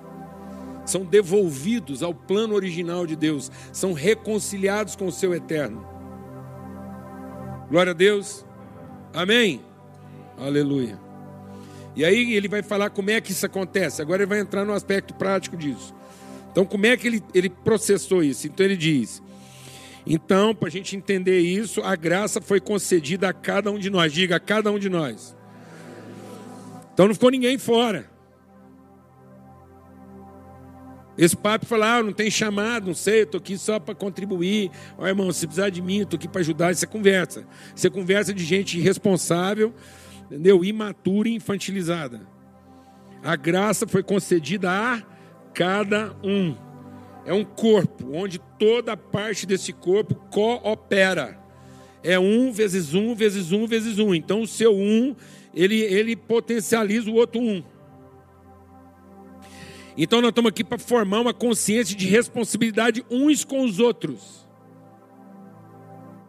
[0.88, 3.52] São devolvidos ao plano original de Deus.
[3.72, 5.86] São reconciliados com o seu eterno.
[7.70, 8.44] Glória a Deus.
[9.14, 9.64] Amém.
[10.36, 11.13] Aleluia.
[11.96, 14.02] E aí ele vai falar como é que isso acontece.
[14.02, 15.94] Agora ele vai entrar no aspecto prático disso.
[16.52, 18.48] Então, como é que ele, ele processou isso?
[18.48, 19.22] Então, ele diz:
[20.06, 24.12] então, para a gente entender isso, a graça foi concedida a cada um de nós.
[24.12, 25.36] Diga, a cada um de nós.
[26.94, 28.12] Então, não ficou ninguém fora.
[31.16, 34.72] Esse papo falar, ah, não tem chamado, não sei, eu estou aqui só para contribuir.
[34.98, 36.72] Ó, irmão, se precisar de mim, estou aqui para ajudar.
[36.72, 37.46] Isso é conversa.
[37.76, 39.74] Isso é conversa de gente irresponsável,
[40.26, 40.64] entendeu?
[40.64, 42.22] Imatura e infantilizada.
[43.24, 45.02] A graça foi concedida a
[45.54, 46.56] cada um.
[47.26, 51.40] É um corpo onde toda parte desse corpo coopera.
[52.04, 54.14] É um vezes um vezes um vezes um.
[54.14, 55.16] Então o seu um,
[55.54, 57.64] ele, ele potencializa o outro um.
[59.98, 64.44] Então nós estamos aqui para formar uma consciência de responsabilidade uns com os outros.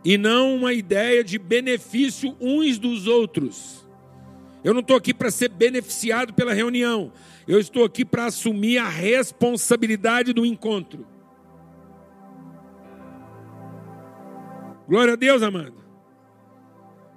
[0.04, 3.83] E não uma ideia de benefício uns dos outros.
[4.64, 7.12] Eu não estou aqui para ser beneficiado pela reunião.
[7.46, 11.06] Eu estou aqui para assumir a responsabilidade do encontro.
[14.88, 15.74] Glória a Deus, amado.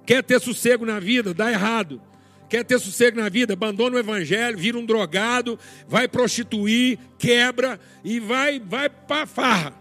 [0.04, 1.34] Quer ter sossego na vida?
[1.34, 2.00] Dá errado
[2.48, 8.18] quer ter sossego na vida, abandona o evangelho, vira um drogado, vai prostituir, quebra e
[8.18, 9.74] vai vai para farra.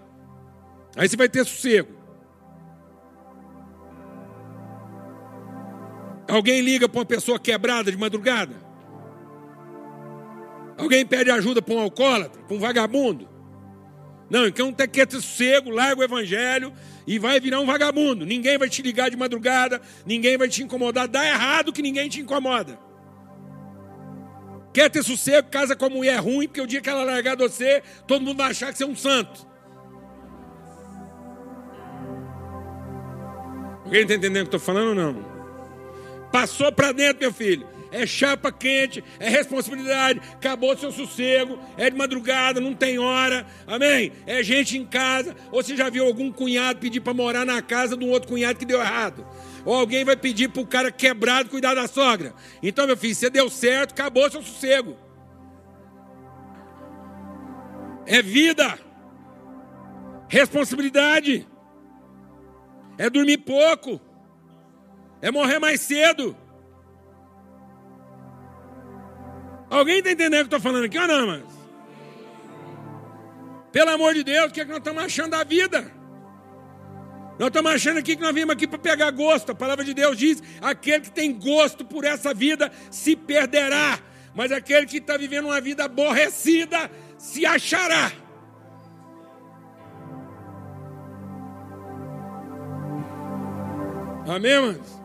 [0.95, 1.97] Aí você vai ter sossego.
[6.28, 8.56] Alguém liga para uma pessoa quebrada de madrugada?
[10.78, 13.28] Alguém pede ajuda para um alcoólatra, para um vagabundo?
[14.30, 16.74] Não, então tem que ter sossego, larga o evangelho
[17.06, 18.26] e vai virar um vagabundo.
[18.26, 21.08] Ninguém vai te ligar de madrugada, ninguém vai te incomodar.
[21.08, 22.78] Dá errado que ninguém te incomoda.
[24.74, 27.44] Quer ter sossego, casa com a mulher ruim, porque o dia que ela largar de
[27.44, 29.48] você, todo mundo vai achar que você é um santo.
[33.86, 35.37] Alguém está entendendo o que eu estou falando ou não?
[36.32, 41.98] Passou para dentro, meu filho é chapa quente, é responsabilidade, acabou seu sossego, é de
[41.98, 44.12] madrugada, não tem hora, amém?
[44.26, 47.96] É gente em casa, ou você já viu algum cunhado pedir para morar na casa
[47.96, 49.26] de um outro cunhado que deu errado?
[49.66, 52.34] Ou alguém vai pedir para o cara quebrado cuidar da sogra?
[52.62, 54.98] Então, meu filho, você deu certo, acabou seu sossego.
[58.06, 58.80] É vida,
[60.30, 61.46] responsabilidade,
[62.98, 64.00] é dormir pouco,
[65.21, 66.36] é morrer mais cedo.
[69.69, 71.43] Alguém está entendendo o que eu estou falando aqui ou não, mas?
[73.71, 75.91] Pelo amor de Deus, o que, é que nós estamos achando da vida?
[77.38, 79.51] Nós estamos achando aqui que nós viemos aqui para pegar gosto.
[79.51, 83.99] A palavra de Deus diz: aquele que tem gosto por essa vida se perderá,
[84.34, 88.12] mas aquele que está vivendo uma vida aborrecida se achará.
[94.27, 94.97] Amém, irmãos?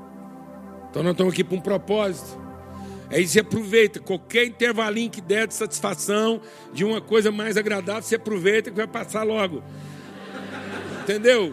[0.92, 2.38] Então nós estamos aqui para um propósito.
[3.08, 6.38] Aí você aproveita, qualquer intervalinho que der de satisfação,
[6.70, 9.64] de uma coisa mais agradável, você aproveita que vai passar logo.
[11.02, 11.50] Entendeu?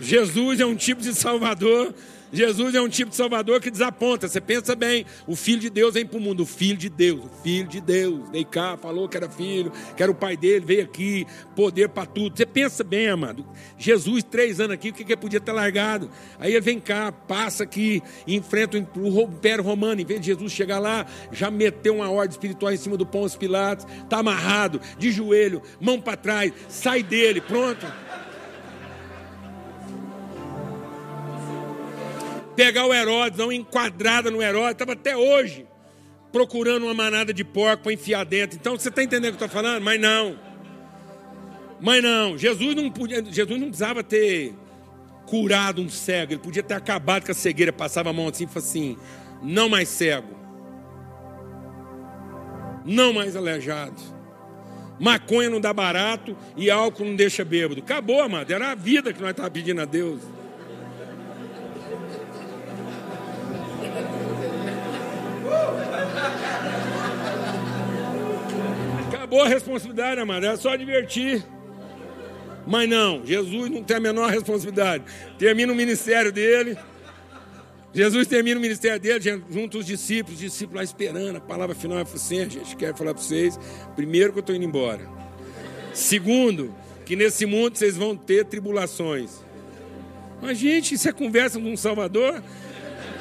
[0.00, 1.92] Jesus é um tipo de Salvador
[2.34, 4.26] Jesus é um tipo de salvador que desaponta.
[4.26, 7.24] Você pensa bem, o filho de Deus vem para o mundo, o filho de Deus,
[7.24, 10.64] o filho de Deus, veio cá, falou que era filho, que era o pai dele,
[10.64, 12.36] veio aqui, poder para tudo.
[12.36, 13.46] Você pensa bem, amado.
[13.78, 16.10] Jesus, três anos aqui, o que, que ele podia ter largado?
[16.40, 20.80] Aí ele vem cá, passa aqui, enfrenta o Império Romano, em vez de Jesus chegar
[20.80, 25.62] lá, já meteu uma ordem espiritual em cima do Pôncio Pilatos, está amarrado, de joelho,
[25.80, 27.86] mão para trás, sai dele, pronto.
[32.56, 35.66] Pegar o Herodes, dar uma enquadrada no Herodes, estava até hoje
[36.32, 38.58] procurando uma manada de porco para enfiar dentro.
[38.58, 39.82] Então você está entendendo o que eu estou falando?
[39.82, 40.36] Mas não.
[41.80, 44.54] Mas não, Jesus não podia, Jesus não precisava ter
[45.26, 48.46] curado um cego, ele podia ter acabado com a cegueira, passava a mão assim e
[48.46, 48.96] falava assim:
[49.42, 50.34] não mais cego,
[52.84, 54.00] não mais aleijado.
[54.98, 57.80] Maconha não dá barato e álcool não deixa bêbado.
[57.80, 58.52] Acabou, amado.
[58.52, 60.20] Era a vida que nós estávamos pedindo a Deus.
[69.34, 70.46] Acabou a responsabilidade, amado.
[70.46, 71.44] É só divertir.
[72.64, 75.04] Mas não, Jesus não tem a menor responsabilidade.
[75.36, 76.78] Termina o ministério dele.
[77.92, 81.36] Jesus termina o ministério dele, junto os discípulos, os discípulos lá esperando.
[81.36, 83.58] A palavra final é assim: gente quer falar para vocês.
[83.96, 85.04] Primeiro, que eu estou indo embora.
[85.92, 86.72] Segundo,
[87.04, 89.42] que nesse mundo vocês vão ter tribulações.
[90.40, 92.40] Mas, gente, isso é conversa com um Salvador?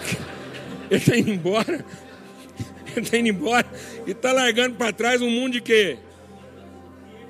[0.92, 1.84] Ele está indo embora
[3.02, 3.66] está indo embora
[4.06, 5.98] e está largando para trás um mundo de quê?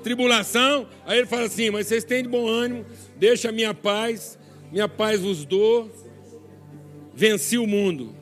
[0.04, 0.86] Tribulação.
[1.06, 2.84] Aí ele fala assim: Mas vocês têm de bom ânimo,
[3.16, 4.38] deixa a minha paz,
[4.70, 5.90] minha paz vos dou,
[7.14, 8.14] venci o mundo.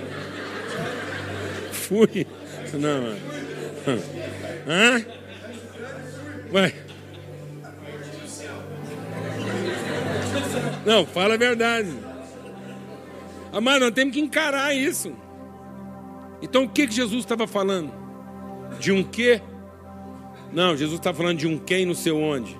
[1.72, 2.26] Fui.
[2.74, 3.18] Não, mano.
[4.68, 5.04] Hã?
[6.52, 6.74] Ué.
[10.84, 11.90] Não, fala a verdade.
[13.52, 15.14] Amado, nós temos que encarar isso.
[16.42, 17.92] Então o que, que Jesus estava falando?
[18.78, 19.40] De um quê?
[20.52, 22.58] Não, Jesus está falando de um quem no seu onde.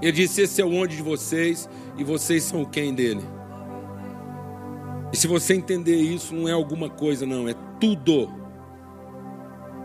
[0.00, 3.22] Ele disse: Esse é o onde de vocês e vocês são o quem dele.
[5.12, 8.32] E se você entender isso, não é alguma coisa, não, é tudo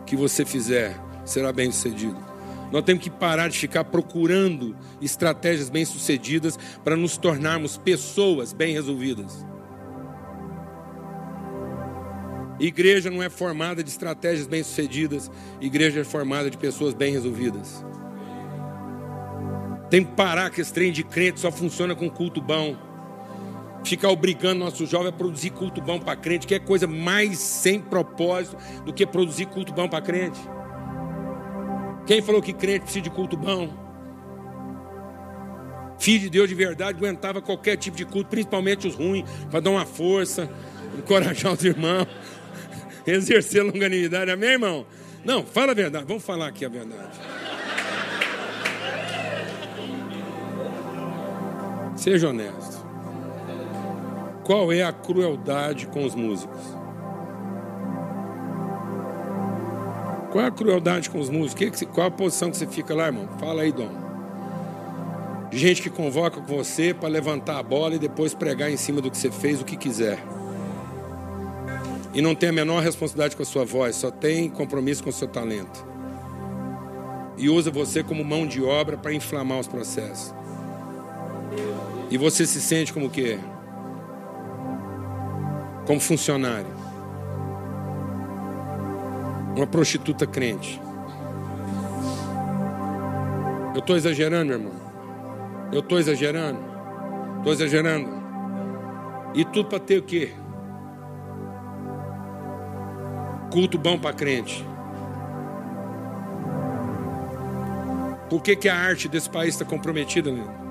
[0.06, 2.18] que você fizer será bem sucedido.
[2.72, 8.74] Nós temos que parar de ficar procurando estratégias bem sucedidas para nos tornarmos pessoas bem
[8.74, 9.46] resolvidas.
[12.60, 15.30] Igreja não é formada de estratégias bem sucedidas,
[15.62, 17.86] igreja é formada de pessoas bem resolvidas.
[19.89, 22.76] Tem que parar que esse trem de crente só funciona com culto bom.
[23.86, 27.80] Ficar obrigando nosso jovem a produzir culto bom para crente, que é coisa mais sem
[27.80, 30.39] propósito do que produzir culto bom para crente.
[32.05, 33.70] Quem falou que crente precisa de culto bom?
[35.99, 39.72] Filho de Deus de verdade aguentava qualquer tipo de culto, principalmente os ruins, para dar
[39.72, 40.49] uma força,
[40.97, 42.08] encorajar os irmãos,
[43.12, 44.30] exercer longanimidade.
[44.30, 44.86] Amém, irmão?
[45.24, 46.05] Não, fala a verdade.
[46.08, 47.20] Vamos falar aqui a verdade.
[51.95, 52.86] Seja honesto.
[54.43, 56.62] Qual é a crueldade com os músicos?
[60.32, 61.82] Qual é a crueldade com os músicos?
[61.93, 63.28] Qual a posição que você fica lá, irmão?
[63.39, 63.89] Fala aí, Dom.
[65.51, 69.10] Gente que convoca com você para levantar a bola e depois pregar em cima do
[69.10, 70.20] que você fez, o que quiser.
[72.14, 75.14] E não tem a menor responsabilidade com a sua voz, só tem compromisso com o
[75.14, 75.86] seu talento.
[77.38, 80.34] E usa você como mão de obra para inflamar os processos.
[82.10, 83.38] E você se sente como o quê?
[85.86, 86.72] Como funcionário.
[89.55, 90.82] Uma prostituta crente.
[93.74, 94.74] Eu estou exagerando, meu irmão.
[95.72, 96.60] Eu estou exagerando.
[97.38, 98.10] Estou exagerando.
[99.36, 100.32] E tudo para ter o quê?
[103.52, 104.66] Culto bom para crente.
[108.30, 110.68] Por que, que a arte desse país está comprometida, Leandro?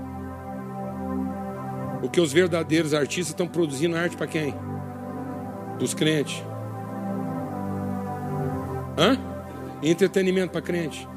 [2.00, 4.54] Porque os verdadeiros artistas estão produzindo arte para quem?
[5.78, 6.44] Dos crentes.
[8.98, 9.18] Hã?
[9.82, 11.08] Entretenimento para crente.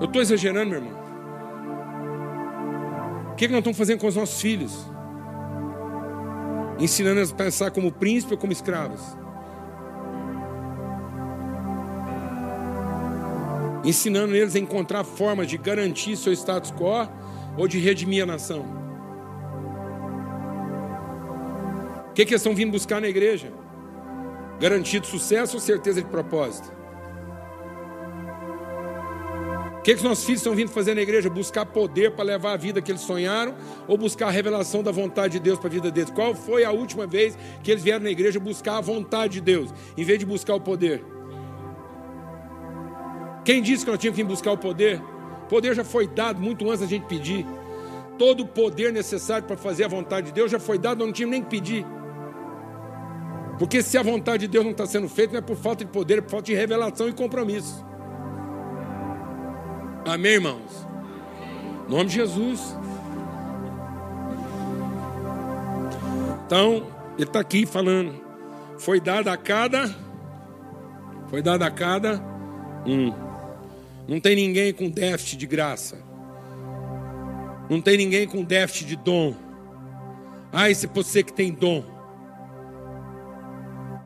[0.00, 1.00] Eu estou exagerando, meu irmão.
[3.32, 4.86] O que, que nós estamos fazendo com os nossos filhos?
[6.78, 9.19] Ensinando eles a pensar como príncipe ou como escravos?
[13.84, 17.08] Ensinando eles a encontrar formas de garantir seu status quo
[17.56, 18.64] ou de redimir a nação.
[22.10, 23.52] O que, que eles estão vindo buscar na igreja?
[24.60, 26.70] Garantido sucesso ou certeza de propósito?
[29.78, 31.30] O que, que os nossos filhos estão vindo fazer na igreja?
[31.30, 33.54] Buscar poder para levar a vida que eles sonharam
[33.88, 36.10] ou buscar a revelação da vontade de Deus para a vida deles?
[36.10, 39.72] Qual foi a última vez que eles vieram na igreja buscar a vontade de Deus,
[39.96, 41.02] em vez de buscar o poder?
[43.50, 45.02] Quem disse que nós tínhamos que buscar o poder?
[45.42, 47.44] O poder já foi dado muito antes da gente pedir.
[48.16, 51.12] Todo o poder necessário para fazer a vontade de Deus já foi dado, nós não
[51.12, 51.84] tínhamos nem que pedir.
[53.58, 55.90] Porque se a vontade de Deus não está sendo feita, não é por falta de
[55.90, 57.84] poder, é por falta de revelação e compromisso.
[60.06, 60.86] Amém, irmãos?
[61.88, 62.78] Em nome de Jesus.
[66.46, 66.86] Então,
[67.18, 68.14] ele está aqui falando.
[68.78, 69.92] Foi dada a cada.
[71.28, 72.22] Foi dada a cada
[72.86, 73.29] um.
[74.08, 75.98] Não tem ninguém com déficit de graça.
[77.68, 79.34] Não tem ninguém com déficit de dom.
[80.68, 82.00] Esse é você que tem dom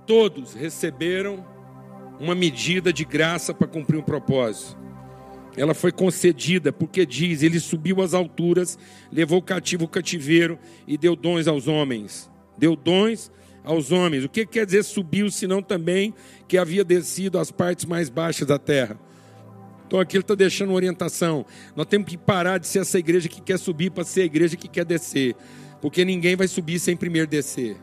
[0.06, 1.44] todos receberam
[2.20, 4.78] uma medida de graça para cumprir um propósito.
[5.56, 8.78] Ela foi concedida porque diz: Ele subiu às alturas,
[9.12, 12.30] levou cativo o cativeiro e deu dons aos homens.
[12.58, 13.30] Deu dons
[13.62, 14.24] aos homens.
[14.24, 16.12] O que quer dizer subiu, senão também
[16.48, 18.98] que havia descido às partes mais baixas da terra?
[19.94, 21.46] Então aqui ele está deixando uma orientação.
[21.76, 24.56] Nós temos que parar de ser essa igreja que quer subir para ser a igreja
[24.56, 25.36] que quer descer.
[25.80, 27.76] Porque ninguém vai subir sem primeiro descer.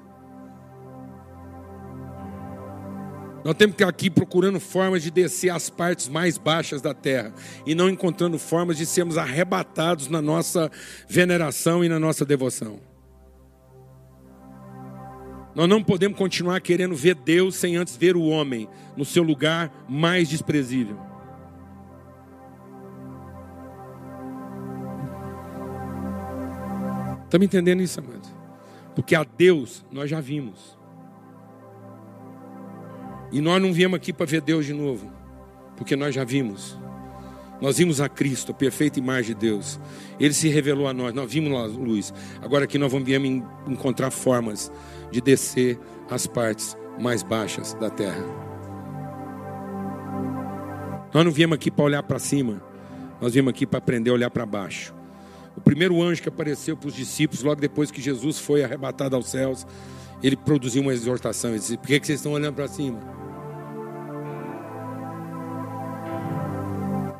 [3.46, 7.34] Nós temos que aqui procurando formas de descer às partes mais baixas da terra
[7.66, 10.70] e não encontrando formas de sermos arrebatados na nossa
[11.08, 12.82] veneração e na nossa devoção.
[15.56, 19.86] Nós não podemos continuar querendo ver Deus sem antes ver o homem no seu lugar
[19.88, 21.11] mais desprezível.
[27.32, 28.28] Está me entendendo isso, amado?
[28.94, 30.78] Porque a Deus nós já vimos.
[33.32, 35.10] E nós não viemos aqui para ver Deus de novo,
[35.78, 36.78] porque nós já vimos.
[37.62, 39.80] Nós vimos a Cristo, a perfeita imagem de Deus.
[40.20, 42.14] Ele se revelou a nós, nós vimos a luz.
[42.42, 43.08] Agora aqui nós vamos
[43.66, 44.70] encontrar formas
[45.10, 45.80] de descer
[46.10, 48.26] às partes mais baixas da terra.
[51.14, 52.62] Nós não viemos aqui para olhar para cima,
[53.22, 55.00] nós viemos aqui para aprender a olhar para baixo.
[55.62, 59.28] O primeiro anjo que apareceu para os discípulos, logo depois que Jesus foi arrebatado aos
[59.28, 59.66] céus,
[60.24, 61.52] ele produziu uma exortação.
[61.52, 63.00] Ele disse: Por que vocês estão olhando para cima?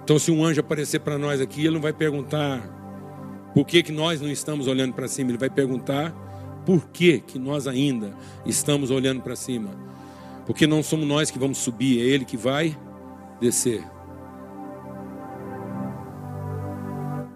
[0.04, 2.62] Então, se um anjo aparecer para nós aqui, ele não vai perguntar
[3.54, 6.12] por que, que nós não estamos olhando para cima, ele vai perguntar
[6.66, 8.12] por que, que nós ainda
[8.44, 9.70] estamos olhando para cima.
[10.48, 12.76] Porque não somos nós que vamos subir, é ele que vai
[13.40, 13.84] descer.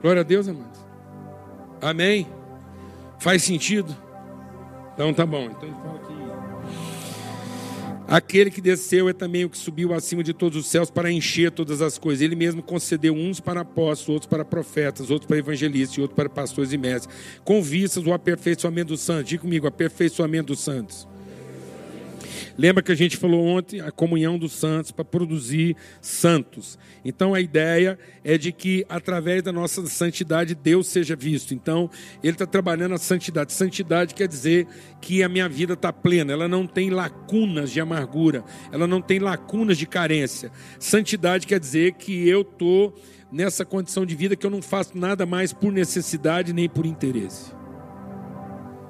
[0.02, 0.85] Glória a Deus, amados.
[1.86, 2.28] Amém?
[3.20, 3.96] Faz sentido?
[4.94, 5.46] Então tá bom.
[5.46, 6.16] Então ele fala aqui.
[8.08, 11.52] Aquele que desceu é também o que subiu acima de todos os céus para encher
[11.52, 12.22] todas as coisas.
[12.22, 16.30] Ele mesmo concedeu uns para apóstolos, outros para profetas, outros para evangelistas e outros para
[16.30, 19.30] pastores e mestres, com vistas o aperfeiçoamento dos santos.
[19.30, 21.08] Diga comigo, aperfeiçoamento dos santos.
[22.58, 26.78] Lembra que a gente falou ontem a comunhão dos santos para produzir santos.
[27.04, 31.54] Então a ideia é de que através da nossa santidade Deus seja visto.
[31.54, 31.90] Então
[32.24, 33.54] ele está trabalhando a santidade.
[33.54, 34.68] Santidade quer dizer
[35.02, 39.20] que a minha vida está plena, ela não tem lacunas de amargura, ela não tem
[39.20, 40.52] lacunas de carência.
[40.80, 42.94] Santidade quer dizer que eu estou
[43.32, 47.52] nessa condição de vida que eu não faço nada mais por necessidade nem por interesse.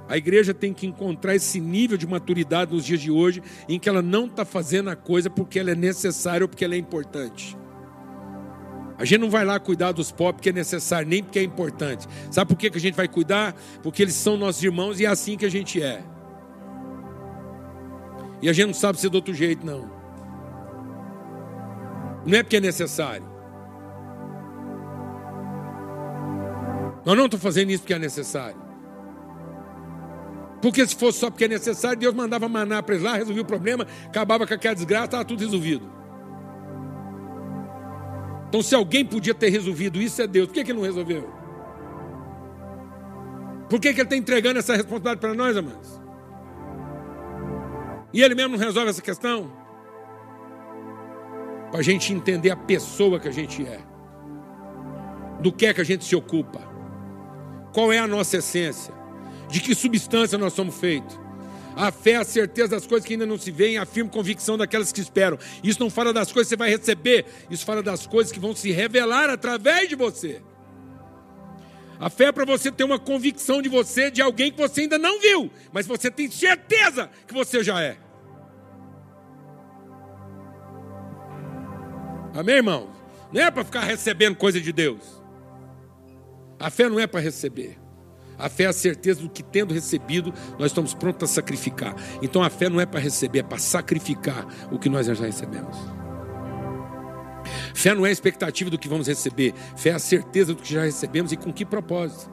[0.08, 3.90] A igreja tem que encontrar esse nível de maturidade nos dias de hoje, em que
[3.90, 7.58] ela não está fazendo a coisa porque ela é necessária ou porque ela é importante.
[8.98, 12.08] A gente não vai lá cuidar dos pobres porque é necessário, nem porque é importante.
[12.32, 13.56] Sabe por que a gente vai cuidar?
[13.84, 16.04] Porque eles são nossos irmãos e é assim que a gente é.
[18.42, 19.90] E a gente não sabe ser do outro jeito, não.
[22.26, 23.26] Não é porque é necessário.
[27.06, 28.65] Nós não estamos fazendo isso porque é necessário.
[30.66, 33.46] Porque se fosse só porque é necessário, Deus mandava maná para eles lá, resolvia o
[33.46, 35.88] problema, acabava com aquela desgraça, estava tudo resolvido.
[38.50, 40.48] Então, se alguém podia ter resolvido isso, é Deus.
[40.48, 41.30] Por que, que ele não resolveu?
[43.70, 46.02] Por que, que ele está entregando essa responsabilidade para nós, amados?
[48.12, 49.54] E ele mesmo não resolve essa questão?
[51.70, 53.82] Para a gente entender a pessoa que a gente é,
[55.40, 56.62] do que é que a gente se ocupa,
[57.72, 58.95] qual é a nossa essência.
[59.56, 61.18] De que substância nós somos feitos?
[61.78, 64.58] A fé é a certeza das coisas que ainda não se veem, a firme convicção
[64.58, 65.40] daquelas que esperam.
[65.64, 68.54] Isso não fala das coisas que você vai receber, isso fala das coisas que vão
[68.54, 70.42] se revelar através de você.
[71.98, 74.98] A fé é para você ter uma convicção de você, de alguém que você ainda
[74.98, 77.96] não viu, mas você tem certeza que você já é.
[82.34, 82.90] Amém, irmão?
[83.32, 85.24] Não é para ficar recebendo coisa de Deus.
[86.60, 87.85] A fé não é para receber.
[88.38, 91.96] A fé é a certeza do que, tendo recebido, nós estamos prontos a sacrificar.
[92.22, 95.78] Então a fé não é para receber, é para sacrificar o que nós já recebemos.
[97.74, 100.74] Fé não é a expectativa do que vamos receber, fé é a certeza do que
[100.74, 102.32] já recebemos e com que propósito.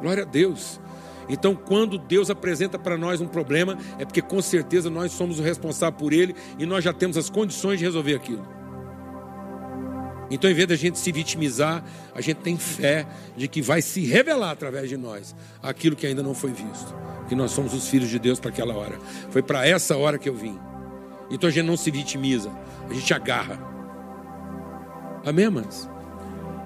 [0.00, 0.80] Glória a Deus.
[1.28, 5.42] Então, quando Deus apresenta para nós um problema, é porque com certeza nós somos o
[5.42, 8.46] responsável por ele e nós já temos as condições de resolver aquilo.
[10.30, 13.06] Então, em vez da gente se vitimizar, a gente tem fé
[13.36, 16.94] de que vai se revelar através de nós aquilo que ainda não foi visto.
[17.28, 18.98] Que nós somos os filhos de Deus para aquela hora.
[19.30, 20.58] Foi para essa hora que eu vim.
[21.30, 22.50] Então a gente não se vitimiza,
[22.88, 23.58] a gente agarra.
[25.24, 25.88] Amém, mas?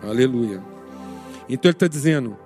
[0.02, 0.62] Aleluia.
[1.48, 2.36] Então ele está dizendo: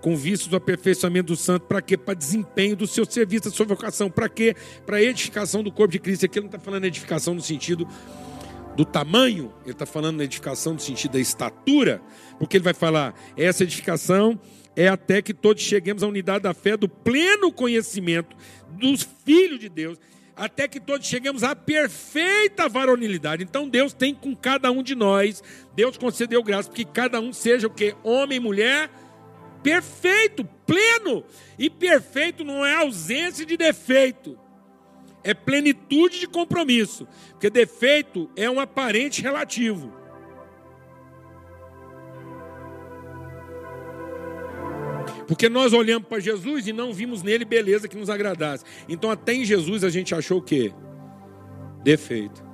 [0.00, 1.96] com vistos do aperfeiçoamento do santo, para quê?
[1.96, 4.10] Para desempenho do seu serviço, da sua vocação.
[4.10, 4.54] Para quê?
[4.84, 6.26] Para edificação do corpo de Cristo.
[6.26, 7.88] Aqui ele não está falando edificação no sentido
[8.76, 12.00] do tamanho, ele está falando na edificação no sentido da estatura,
[12.38, 14.40] porque ele vai falar, essa edificação
[14.74, 18.34] é até que todos cheguemos à unidade da fé, do pleno conhecimento
[18.70, 19.98] dos filhos de Deus,
[20.34, 23.44] até que todos cheguemos à perfeita varonilidade.
[23.44, 25.42] Então Deus tem com cada um de nós,
[25.74, 27.94] Deus concedeu graça, porque cada um seja o que?
[28.02, 28.90] Homem e mulher
[29.62, 31.24] perfeito, pleno.
[31.58, 34.38] E perfeito não é ausência de defeito
[35.24, 39.92] é plenitude de compromisso, porque defeito é um aparente relativo.
[45.26, 48.64] Porque nós olhamos para Jesus e não vimos nele beleza que nos agradasse.
[48.88, 50.72] Então, até em Jesus a gente achou o quê?
[51.82, 52.44] Defeito.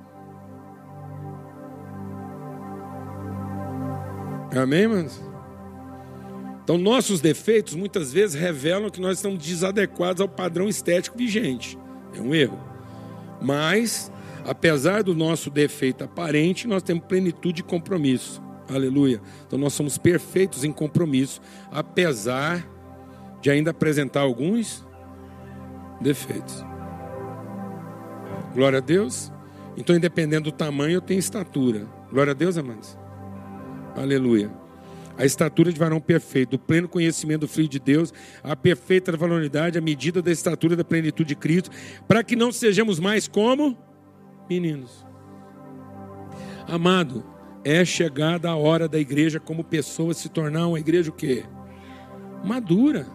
[4.55, 5.21] Amém, manos?
[6.63, 11.77] Então, nossos defeitos muitas vezes revelam que nós estamos desadequados ao padrão estético vigente.
[12.19, 12.59] É um erro.
[13.41, 14.11] Mas,
[14.45, 18.41] apesar do nosso defeito aparente, nós temos plenitude de compromisso.
[18.69, 19.21] Aleluia.
[19.47, 21.41] Então nós somos perfeitos em compromisso,
[21.71, 22.67] apesar
[23.41, 24.85] de ainda apresentar alguns
[25.99, 26.63] defeitos.
[28.53, 29.31] Glória a Deus.
[29.77, 31.87] Então, independente do tamanho, eu tenho estatura.
[32.11, 32.97] Glória a Deus, amados.
[33.95, 34.58] Aleluia.
[35.19, 39.77] A estatura de varão perfeito, o pleno conhecimento do Filho de Deus, a perfeita valoridade,
[39.77, 41.69] a medida da estatura da plenitude de Cristo,
[42.07, 43.77] para que não sejamos mais como
[44.49, 45.05] meninos.
[46.65, 47.25] Amado,
[47.65, 51.43] é chegada a hora da igreja como pessoa se tornar uma igreja o quê?
[52.41, 53.05] Madura.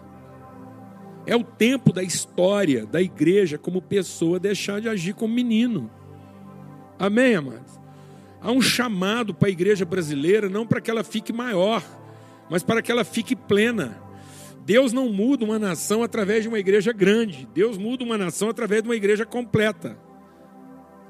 [1.25, 5.89] É o tempo da história da igreja como pessoa deixar de agir como menino.
[6.99, 7.79] Amém, amados?
[8.45, 11.83] Há um chamado para a igreja brasileira, não para que ela fique maior,
[12.47, 13.99] mas para que ela fique plena.
[14.63, 18.83] Deus não muda uma nação através de uma igreja grande, Deus muda uma nação através
[18.83, 19.97] de uma igreja completa.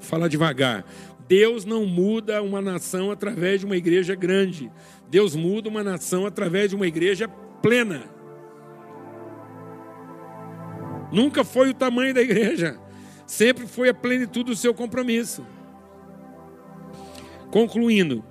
[0.00, 0.86] falar devagar.
[1.28, 4.72] Deus não muda uma nação através de uma igreja grande.
[5.10, 7.28] Deus muda uma nação através de uma igreja
[7.60, 8.04] plena.
[11.12, 12.80] Nunca foi o tamanho da igreja,
[13.26, 15.44] sempre foi a plenitude do seu compromisso.
[17.56, 18.22] Concluindo,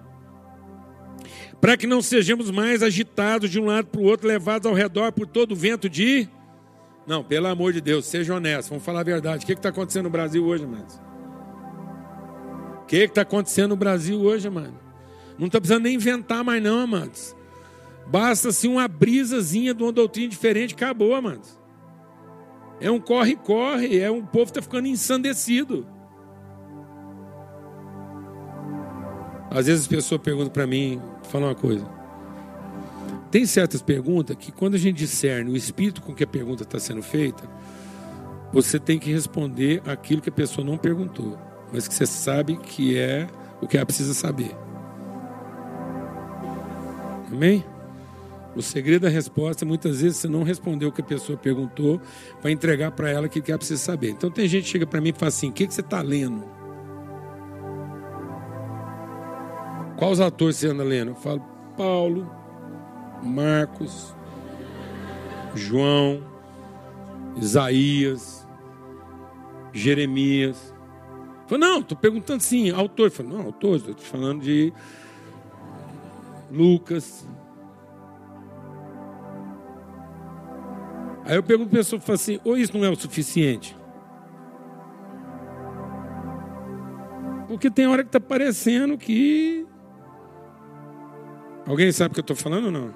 [1.60, 5.12] para que não sejamos mais agitados de um lado para o outro, levados ao redor
[5.14, 6.30] por todo o vento de.
[7.08, 9.44] Não, pelo amor de Deus, seja honesto, vamos falar a verdade.
[9.44, 11.02] O que está acontecendo no Brasil hoje, mas?
[12.84, 14.78] O que está acontecendo no Brasil hoje, mano?
[15.40, 17.36] Não está precisando nem inventar mais, não, amados.
[18.06, 21.60] Basta assim uma brisazinha de uma doutrina diferente, acabou, amados.
[22.80, 25.95] É um corre-corre, é um povo que está ficando ensandecido.
[29.50, 31.86] Às vezes as pessoas perguntam para mim, falar uma coisa.
[33.32, 36.80] Tem certas perguntas que quando a gente discerne o espírito com que a pergunta está
[36.80, 37.44] sendo feita,
[38.52, 41.38] você tem que responder aquilo que a pessoa não perguntou
[41.72, 43.28] mas que você sabe que é
[43.62, 44.56] o que ela precisa saber.
[47.32, 47.64] Amém?
[48.56, 52.00] O segredo da resposta, muitas vezes, você não respondeu o que a pessoa perguntou,
[52.42, 54.12] para entregar para ela o que ela precisa saber.
[54.12, 56.02] Então, tem gente que chega para mim e fala assim: o que, que você está
[56.02, 56.46] lendo?
[59.98, 61.12] Quais atores você anda lendo?
[61.12, 61.42] Eu falo:
[61.78, 62.30] Paulo,
[63.24, 64.16] Marcos,
[65.54, 66.22] João,
[67.38, 68.48] Isaías,
[69.74, 70.74] Jeremias.
[71.48, 73.12] Falei, não, estou perguntando sim, autor.
[73.12, 74.74] Falei, não, autor, estou falando de
[76.52, 77.28] Lucas.
[81.26, 83.76] Aí eu pergunto para a pessoa, falo assim, ou isso não é o suficiente?
[87.48, 89.66] Porque tem hora que está parecendo que.
[91.66, 92.94] Alguém sabe o que eu estou falando ou não?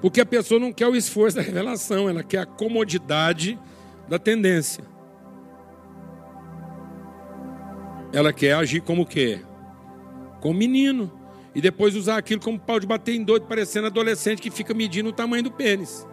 [0.00, 3.58] Porque a pessoa não quer o esforço da revelação, ela quer a comodidade
[4.08, 4.84] da tendência.
[8.12, 9.40] Ela quer agir como o quê?
[10.40, 11.10] Como menino.
[11.54, 15.08] E depois usar aquilo como pau de bater em doido, parecendo adolescente que fica medindo
[15.08, 16.06] o tamanho do pênis.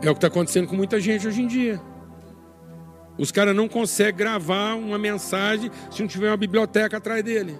[0.00, 1.80] É o que está acontecendo com muita gente hoje em dia.
[3.18, 7.58] Os caras não conseguem gravar uma mensagem se não tiver uma biblioteca atrás dele.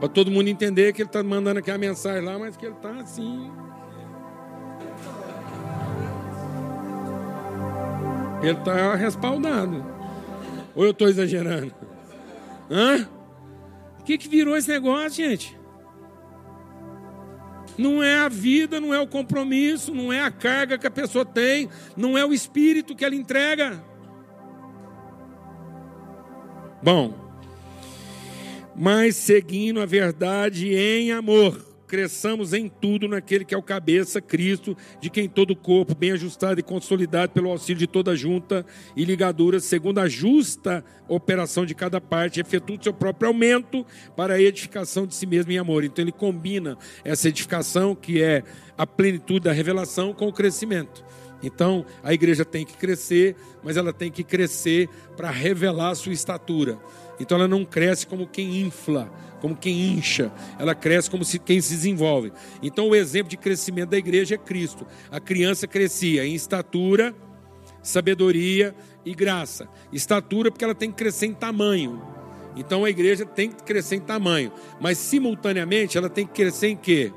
[0.00, 2.90] Para todo mundo entender que ele está mandando aquela mensagem lá, mas que ele está
[2.96, 3.50] assim,
[8.42, 9.84] Ele está respaldado.
[10.74, 11.74] Ou eu estou exagerando?
[12.70, 13.08] Hã?
[13.98, 15.58] O que, que virou esse negócio, gente?
[17.78, 21.24] Não é a vida, não é o compromisso, não é a carga que a pessoa
[21.24, 23.82] tem, não é o espírito que ela entrega.
[26.82, 27.14] Bom,
[28.74, 34.76] mas seguindo a verdade em amor cresçamos em tudo naquele que é o cabeça, Cristo,
[35.00, 38.66] de quem todo o corpo, bem ajustado e consolidado pelo auxílio de toda junta
[38.96, 44.34] e ligadura, segundo a justa operação de cada parte, efetua o seu próprio aumento para
[44.34, 45.84] a edificação de si mesmo em amor.
[45.84, 48.42] Então ele combina essa edificação, que é
[48.76, 51.04] a plenitude da revelação, com o crescimento.
[51.42, 56.12] Então, a igreja tem que crescer, mas ela tem que crescer para revelar a sua
[56.12, 56.78] estatura.
[57.20, 59.10] Então, ela não cresce como quem infla,
[59.40, 62.32] como quem incha, ela cresce como quem se desenvolve.
[62.62, 64.86] Então, o exemplo de crescimento da igreja é Cristo.
[65.10, 67.14] A criança crescia em estatura,
[67.82, 68.74] sabedoria
[69.04, 69.68] e graça.
[69.92, 72.02] Estatura porque ela tem que crescer em tamanho.
[72.56, 76.76] Então, a igreja tem que crescer em tamanho, mas simultaneamente ela tem que crescer em
[76.76, 77.12] quê?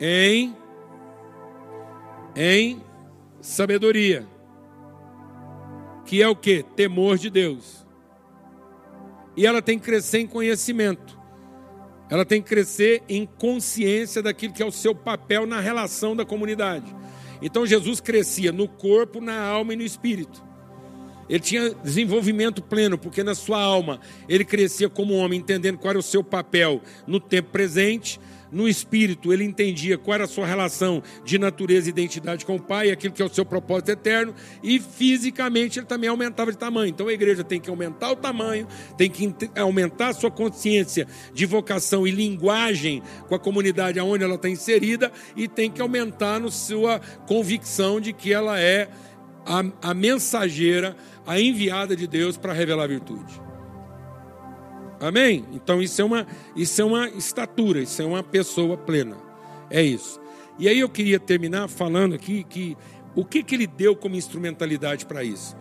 [0.00, 0.56] Em
[2.36, 2.80] em
[3.40, 4.26] sabedoria.
[6.04, 6.62] Que é o que?
[6.74, 7.86] Temor de Deus.
[9.36, 11.18] E ela tem que crescer em conhecimento.
[12.10, 16.24] Ela tem que crescer em consciência daquilo que é o seu papel na relação da
[16.24, 16.94] comunidade.
[17.40, 20.42] Então Jesus crescia no corpo, na alma e no espírito.
[21.28, 25.98] Ele tinha desenvolvimento pleno, porque na sua alma ele crescia como homem, entendendo qual era
[25.98, 28.20] o seu papel no tempo presente,
[28.52, 32.60] no espírito ele entendia qual era a sua relação de natureza e identidade com o
[32.60, 36.90] Pai, aquilo que é o seu propósito eterno, e fisicamente ele também aumentava de tamanho.
[36.90, 41.46] Então a igreja tem que aumentar o tamanho, tem que aumentar a sua consciência de
[41.46, 46.50] vocação e linguagem com a comunidade aonde ela está inserida, e tem que aumentar na
[46.50, 48.88] sua convicção de que ela é
[49.46, 50.96] a, a mensageira,
[51.26, 53.49] a enviada de Deus para revelar a virtude.
[55.00, 55.46] Amém?
[55.52, 59.16] Então isso é uma isso é uma estatura, isso é uma pessoa plena.
[59.70, 60.20] É isso.
[60.58, 62.76] E aí eu queria terminar falando aqui que
[63.14, 65.56] o que, que ele deu como instrumentalidade para isso?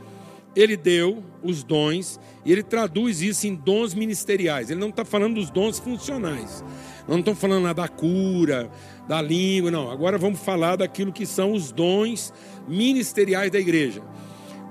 [0.55, 4.69] Ele deu os dons e ele traduz isso em dons ministeriais.
[4.69, 6.63] Ele não está falando dos dons funcionais.
[7.07, 8.69] Não estou falando lá da cura,
[9.07, 9.89] da língua, não.
[9.89, 12.33] Agora vamos falar daquilo que são os dons
[12.67, 14.01] ministeriais da igreja.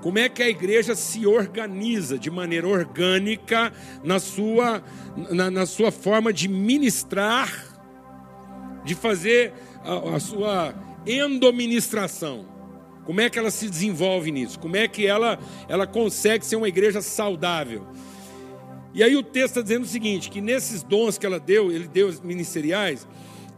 [0.02, 3.72] Como é que a igreja se organiza de maneira orgânica
[4.04, 4.82] na sua,
[5.30, 7.52] na, na sua forma de ministrar,
[8.84, 10.74] de fazer a, a sua
[11.06, 12.46] endoministração?
[13.04, 14.58] Como é que ela se desenvolve nisso?
[14.58, 15.38] Como é que ela,
[15.68, 17.86] ela consegue ser uma igreja saudável?
[18.94, 21.88] E aí o texto está dizendo o seguinte: que nesses dons que ela deu, ele
[21.88, 23.08] deu ministeriais,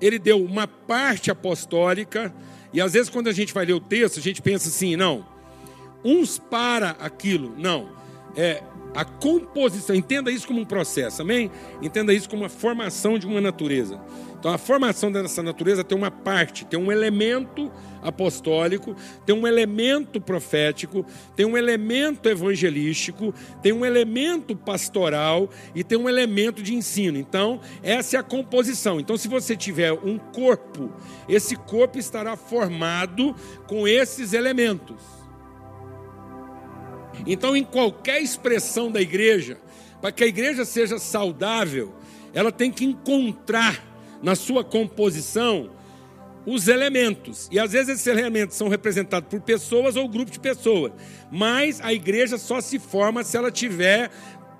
[0.01, 2.33] ele deu uma parte apostólica,
[2.73, 5.27] e às vezes quando a gente vai ler o texto, a gente pensa assim, não,
[6.05, 7.55] uns para aquilo.
[7.57, 7.89] Não.
[8.37, 8.63] É
[8.95, 9.95] a composição.
[9.95, 11.51] Entenda isso como um processo, amém?
[11.83, 14.01] Entenda isso como uma formação de uma natureza.
[14.39, 17.71] Então, a formação dessa natureza tem uma parte, tem um elemento
[18.03, 18.97] apostólico,
[19.27, 21.05] tem um elemento profético,
[21.37, 27.19] tem um elemento evangelístico, tem um elemento pastoral e tem um elemento de ensino.
[27.19, 28.99] Então, essa é a composição.
[28.99, 30.91] Então, se você tiver um corpo,
[31.29, 33.37] esse corpo estará formado
[33.67, 35.20] com esses elementos.
[37.27, 39.59] Então, em qualquer expressão da igreja,
[40.01, 41.95] para que a igreja seja saudável,
[42.33, 43.85] ela tem que encontrar
[44.23, 45.71] na sua composição
[46.47, 47.49] os elementos.
[47.51, 50.93] E às vezes esses elementos são representados por pessoas ou grupo de pessoas.
[51.31, 54.11] Mas a igreja só se forma se ela tiver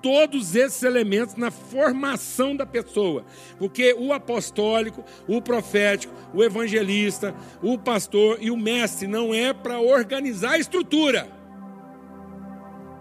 [0.01, 3.23] todos esses elementos na formação da pessoa.
[3.57, 9.79] Porque o apostólico, o profético, o evangelista, o pastor e o mestre não é para
[9.79, 11.40] organizar a estrutura.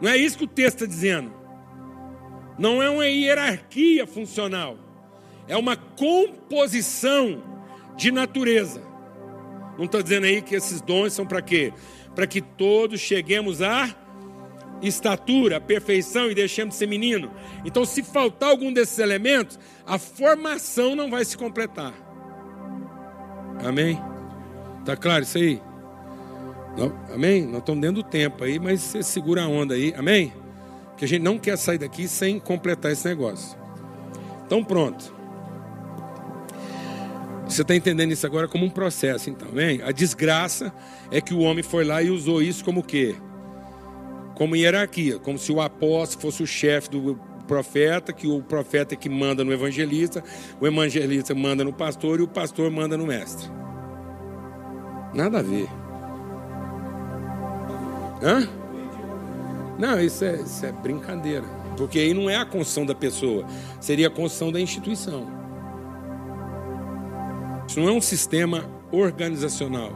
[0.00, 1.32] Não é isso que o texto está dizendo.
[2.58, 4.76] Não é uma hierarquia funcional.
[5.46, 7.42] É uma composição
[7.96, 8.82] de natureza.
[9.76, 11.72] Não está dizendo aí que esses dons são para quê?
[12.14, 13.88] Para que todos cheguemos à
[14.82, 17.30] estatura, à perfeição e deixemos de ser menino.
[17.64, 21.94] Então, se faltar algum desses elementos, a formação não vai se completar.
[23.64, 23.98] Amém?
[24.84, 25.60] Tá claro isso aí?
[26.80, 27.44] Não, amém?
[27.44, 30.32] Nós estamos dentro do tempo aí, mas você segura a onda aí, amém?
[30.96, 33.58] Que a gente não quer sair daqui sem completar esse negócio.
[34.46, 35.14] Então pronto.
[37.44, 39.82] Você está entendendo isso agora como um processo, então, amém?
[39.82, 40.72] A desgraça
[41.10, 43.14] é que o homem foi lá e usou isso como o quê?
[44.34, 48.96] Como hierarquia, como se o apóstolo fosse o chefe do profeta, que o profeta é
[48.96, 50.24] que manda no evangelista,
[50.58, 53.50] o evangelista manda no pastor e o pastor manda no mestre.
[55.12, 55.68] Nada a ver.
[58.22, 58.48] Hã?
[59.78, 61.46] Não, isso é, isso é brincadeira.
[61.76, 63.46] Porque aí não é a construção da pessoa,
[63.80, 65.26] seria a construção da instituição.
[67.66, 69.92] Isso não é um sistema organizacional,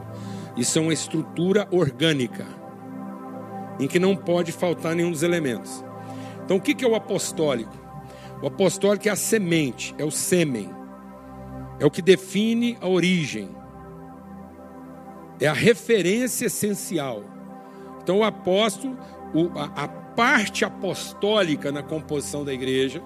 [0.57, 2.47] isso é uma estrutura orgânica,
[3.79, 5.83] em que não pode faltar nenhum dos elementos.
[6.43, 7.77] Então, o que é o apostólico?
[8.41, 10.71] O apostólico é a semente, é o sêmen,
[11.79, 13.49] é o que define a origem,
[15.39, 17.34] é a referência essencial
[18.05, 18.95] então, o apóstolo,
[19.75, 23.01] a, parte apostólica na composição da igreja,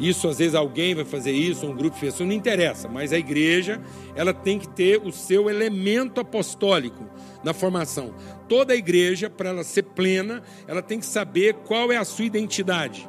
[0.00, 3.18] isso às vezes alguém vai fazer isso, um grupo de pessoas, não interessa, mas a
[3.18, 3.80] igreja,
[4.16, 7.06] ela tem que ter o seu elemento apostólico
[7.44, 8.14] na formação.
[8.48, 12.24] Toda a igreja, para ela ser plena, ela tem que saber qual é a sua
[12.24, 13.06] identidade.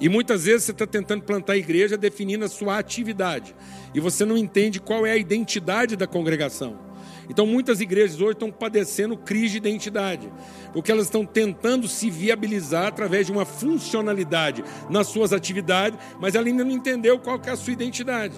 [0.00, 3.54] E muitas vezes você está tentando plantar a igreja definindo a sua atividade.
[3.94, 6.93] E você não entende qual é a identidade da congregação.
[7.28, 10.32] Então, muitas igrejas hoje estão padecendo crise de identidade,
[10.72, 16.46] porque elas estão tentando se viabilizar através de uma funcionalidade nas suas atividades, mas ela
[16.46, 18.34] ainda não entendeu qual é a sua identidade.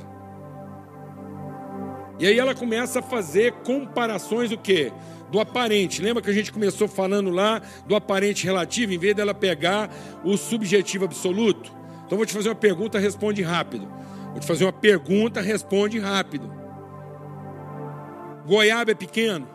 [2.19, 4.91] E aí ela começa a fazer comparações o quê?
[5.31, 6.01] Do aparente.
[6.01, 9.91] Lembra que a gente começou falando lá do aparente relativo, em vez dela pegar
[10.25, 11.71] o subjetivo absoluto?
[12.07, 13.87] Então vou te fazer uma pergunta, responde rápido.
[14.31, 16.66] Vou te fazer uma pergunta, responde rápido.
[18.47, 19.49] Goiaba é pequeno.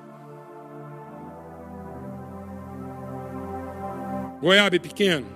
[4.42, 5.28] Goiaba é pequeno.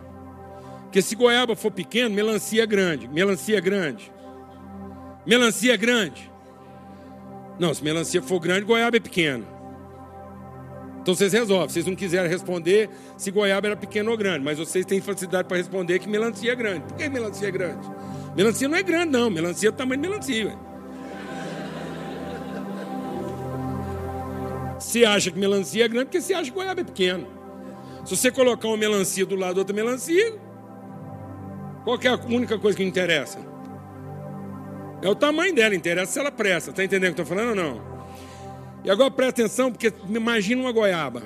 [0.84, 3.08] Porque se goiaba for pequeno, melancia é grande.
[3.08, 4.12] Melancia é grande.
[5.26, 6.32] Melancia é grande?
[7.58, 9.48] Não, se melancia for grande, goiaba é pequeno.
[11.02, 11.70] Então vocês resolvem.
[11.70, 15.58] Vocês não quiserem responder se goiaba era pequeno ou grande, mas vocês têm facilidade para
[15.58, 16.82] responder que melancia é grande.
[16.82, 17.88] Por que melancia é grande?
[18.36, 19.30] Melancia não é grande, não.
[19.30, 20.75] Melancia é o tamanho de melancia.
[24.80, 27.28] Se acha que melancia é grande, porque você acha que goiaba é pequeno.
[28.06, 30.38] Se você colocar uma melancia do lado da outra melancia,
[31.84, 33.40] qual é a única coisa que interessa?
[35.02, 36.72] É o tamanho dela, interessa se ela presta.
[36.72, 37.82] Está entendendo o que eu estou falando ou não?
[38.84, 41.24] E agora presta atenção, porque imagina uma goiaba.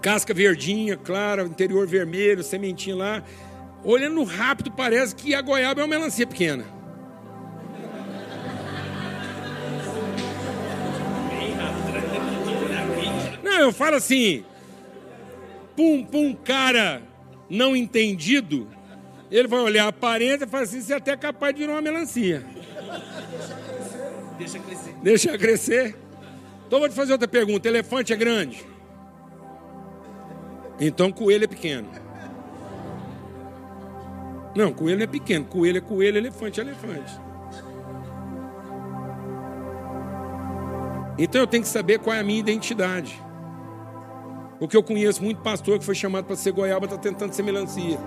[0.00, 3.22] Casca verdinha, clara, interior vermelho, sementinha lá.
[3.84, 6.64] Olhando rápido, parece que a goiaba é uma melancia pequena.
[13.62, 14.44] Não, eu falo assim.
[15.76, 17.00] Pum, pum, cara
[17.48, 18.66] não entendido,
[19.30, 21.80] ele vai olhar a aparência e falar assim: você é até capaz de virar uma
[21.80, 22.44] melancia.
[24.36, 24.94] Deixa crescer.
[25.00, 25.96] Deixa crescer.
[26.66, 28.66] Então vou te fazer outra pergunta: elefante é grande?
[30.80, 31.88] Então coelho é pequeno.
[34.56, 35.44] Não, coelho é pequeno.
[35.44, 37.12] Coelho é coelho, elefante é elefante.
[41.16, 43.22] Então eu tenho que saber qual é a minha identidade.
[44.62, 47.98] Porque eu conheço muito pastor que foi chamado para ser goiaba, está tentando ser melancia.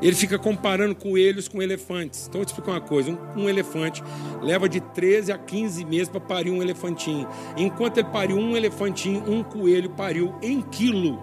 [0.00, 2.26] Ele fica comparando coelhos com elefantes.
[2.26, 4.02] Então, eu te explicar uma coisa: um, um elefante
[4.40, 7.28] leva de 13 a 15 meses para parir um elefantinho.
[7.54, 11.22] Enquanto ele pariu um elefantinho, um coelho pariu em quilo.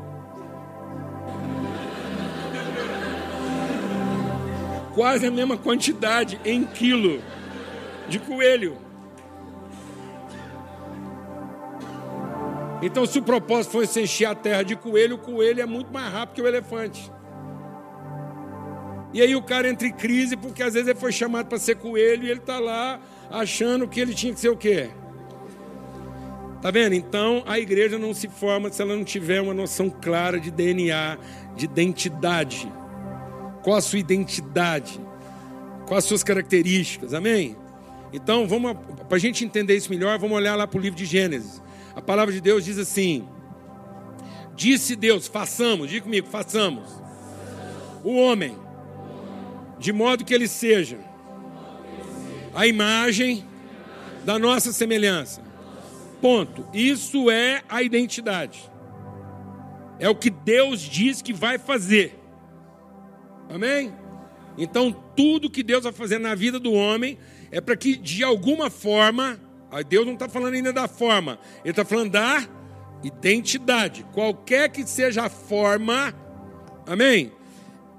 [4.93, 7.19] Quase a mesma quantidade em quilo
[8.07, 8.91] de coelho.
[12.82, 16.11] Então, se o propósito fosse encher a terra de coelho, o coelho é muito mais
[16.11, 17.11] rápido que o elefante.
[19.13, 21.75] E aí o cara entra em crise porque às vezes ele foi chamado para ser
[21.75, 24.89] coelho e ele está lá achando que ele tinha que ser o quê?
[26.61, 26.93] Tá vendo?
[26.93, 31.17] Então a igreja não se forma se ela não tiver uma noção clara de DNA,
[31.57, 32.71] de identidade.
[33.63, 34.99] Qual a sua identidade?
[35.88, 37.13] Quais as suas características?
[37.13, 37.57] Amém?
[38.13, 38.47] Então,
[39.07, 41.61] para a gente entender isso melhor, vamos olhar lá para o livro de Gênesis.
[41.96, 43.28] A palavra de Deus diz assim:
[44.56, 46.89] Disse Deus, façamos, diga comigo, façamos.
[48.04, 48.58] O homem
[49.78, 51.00] de modo que ele seja
[52.54, 53.46] a imagem
[54.24, 55.42] da nossa semelhança.
[56.22, 56.68] Ponto.
[56.74, 58.70] Isso é a identidade.
[60.00, 62.20] É o que Deus diz que vai fazer.
[63.50, 63.92] Amém?
[64.58, 67.18] Então, tudo que Deus vai fazer na vida do homem
[67.52, 69.39] é para que, de alguma forma,
[69.88, 72.43] Deus não está falando ainda da forma, Ele está falando da
[73.03, 74.05] identidade.
[74.11, 76.13] Qualquer que seja a forma,
[76.86, 77.32] amém?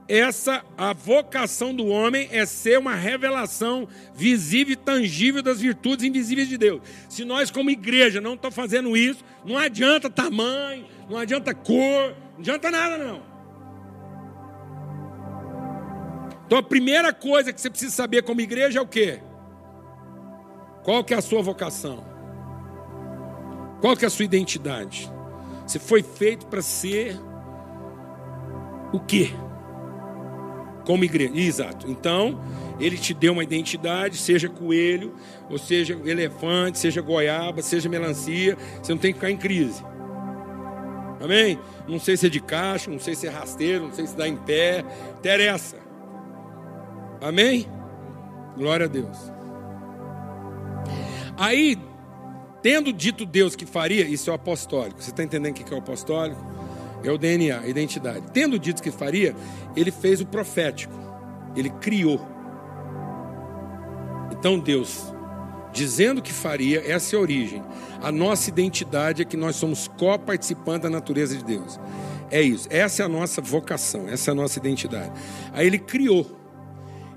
[0.09, 6.49] essa a vocação do homem é ser uma revelação visível e tangível das virtudes invisíveis
[6.49, 6.83] de Deus.
[7.09, 12.41] Se nós como igreja não estamos fazendo isso, não adianta tamanho, não adianta cor, não
[12.41, 13.23] adianta nada não.
[16.47, 19.21] Então a primeira coisa que você precisa saber como igreja é o quê?
[20.83, 22.05] Qual que é a sua vocação?
[23.81, 25.13] Qual que é a sua identidade?
[25.67, 27.19] Você foi feito para ser
[28.93, 29.31] o quê?
[30.85, 31.33] como igreja.
[31.35, 31.91] Exato.
[31.91, 32.41] Então,
[32.79, 35.15] ele te deu uma identidade, seja coelho,
[35.51, 39.83] ou seja elefante, seja goiaba, seja melancia, você não tem que ficar em crise.
[41.23, 41.59] Amém?
[41.87, 44.27] Não sei se é de caixa, não sei se é rasteiro, não sei se dá
[44.27, 44.85] em pé,
[45.19, 45.77] interessa.
[47.21, 47.67] Amém?
[48.57, 49.33] Glória a Deus.
[51.37, 51.79] Aí,
[52.63, 55.03] tendo dito Deus que faria, isso é o apostólico.
[55.03, 56.41] Você está entendendo o que é o apostólico?
[57.05, 58.23] É o DNA, a identidade.
[58.33, 59.35] Tendo dito que faria,
[59.75, 60.95] ele fez o profético.
[61.57, 62.25] Ele criou.
[64.31, 65.13] Então Deus,
[65.73, 67.63] dizendo que faria, essa é a origem.
[68.03, 71.79] A nossa identidade é que nós somos co-participantes da natureza de Deus.
[72.31, 72.67] É isso.
[72.71, 75.13] Essa é a nossa vocação, essa é a nossa identidade.
[75.53, 76.39] Aí ele criou.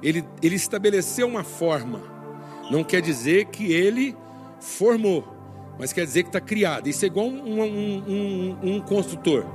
[0.04, 2.15] Ele, ele estabeleceu uma forma.
[2.70, 4.16] Não quer dizer que ele
[4.60, 5.28] formou,
[5.78, 6.88] mas quer dizer que está criado.
[6.88, 9.46] Isso é igual um, um, um, um construtor.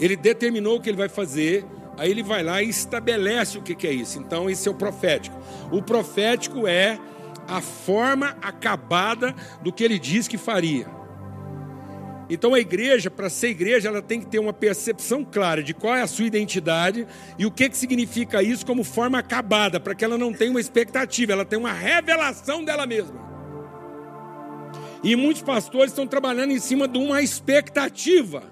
[0.00, 1.64] Ele determinou o que ele vai fazer,
[1.96, 4.18] aí ele vai lá e estabelece o que é isso.
[4.18, 5.36] Então, esse é o profético.
[5.72, 6.98] O profético é
[7.48, 10.97] a forma acabada do que ele diz que faria.
[12.30, 15.96] Então a igreja, para ser igreja, ela tem que ter uma percepção clara de qual
[15.96, 17.06] é a sua identidade
[17.38, 20.60] e o que, que significa isso como forma acabada, para que ela não tenha uma
[20.60, 23.28] expectativa, ela tenha uma revelação dela mesma.
[25.02, 28.42] E muitos pastores estão trabalhando em cima de uma expectativa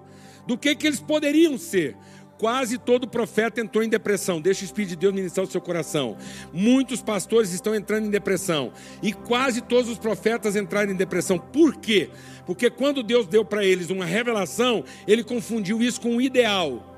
[0.47, 1.97] do que, que eles poderiam ser.
[2.39, 4.41] Quase todo profeta entrou em depressão.
[4.41, 6.17] Deixa o Espírito de Deus ministrar o seu coração.
[6.53, 8.73] Muitos pastores estão entrando em depressão.
[9.03, 11.39] E quase todos os profetas entraram em depressão.
[11.39, 12.11] Por quê?
[12.45, 16.95] Porque quando Deus deu para eles uma revelação, ele confundiu isso com um ideal.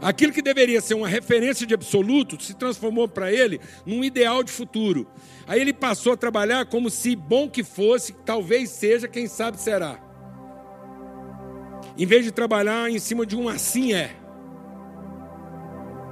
[0.00, 4.52] Aquilo que deveria ser uma referência de absoluto se transformou para ele num ideal de
[4.52, 5.08] futuro.
[5.46, 10.07] Aí ele passou a trabalhar como se bom que fosse, talvez seja, quem sabe será.
[11.98, 14.14] Em vez de trabalhar em cima de um assim é.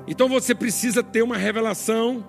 [0.06, 2.24] Então você precisa ter uma revelação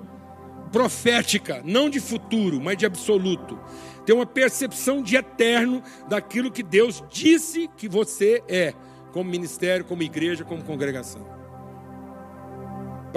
[0.71, 3.59] profética, não de futuro, mas de absoluto.
[4.05, 8.73] Ter uma percepção de eterno daquilo que Deus disse que você é,
[9.11, 11.37] como ministério, como igreja, como congregação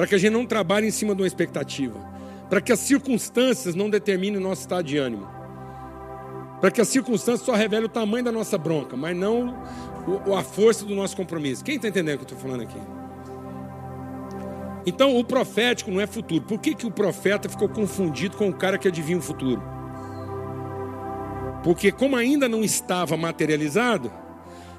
[0.01, 2.01] para que a gente não trabalhe em cima de uma expectativa,
[2.49, 5.28] para que as circunstâncias não determinem o nosso estado de ânimo,
[6.59, 9.62] para que as circunstâncias só revelem o tamanho da nossa bronca, mas não
[10.36, 11.64] a força do nosso compromisso.
[11.64, 12.78] Quem está entendendo o que eu estou falando aqui?
[14.86, 16.42] Então, o profético não é futuro.
[16.42, 19.62] Por que, que o profeta ficou confundido com o cara que adivinha o futuro?
[21.62, 24.11] Porque, como ainda não estava materializado,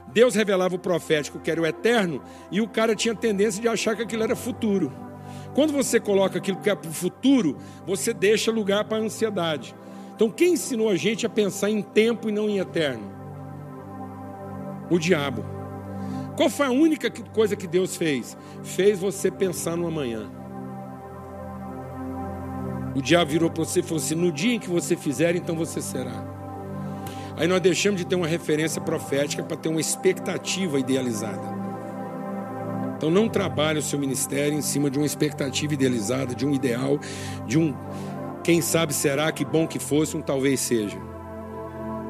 [0.08, 2.22] Deus revelava o profético que era o eterno
[2.52, 4.92] e o cara tinha tendência de achar que aquilo era futuro.
[5.54, 9.76] Quando você coloca aquilo que é para o futuro, você deixa lugar para a ansiedade.
[10.16, 13.21] Então, quem ensinou a gente a pensar em tempo e não em eterno?
[14.92, 15.44] O diabo.
[16.36, 18.38] Qual foi a única coisa que Deus fez?
[18.62, 20.30] Fez você pensar no amanhã.
[22.94, 25.56] O diabo virou para você e falou assim: no dia em que você fizer, então
[25.56, 26.28] você será.
[27.38, 31.62] Aí nós deixamos de ter uma referência profética para ter uma expectativa idealizada.
[32.98, 37.00] Então não trabalhe o seu ministério em cima de uma expectativa idealizada, de um ideal,
[37.48, 37.74] de um
[38.44, 40.98] quem sabe será, que bom que fosse, um talvez seja.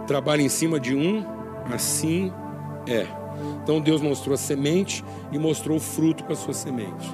[0.08, 1.24] Trabalhe em cima de um
[1.72, 2.34] assim
[2.88, 3.08] é.
[3.64, 7.10] Então Deus mostrou a semente e mostrou o fruto com a sua semente.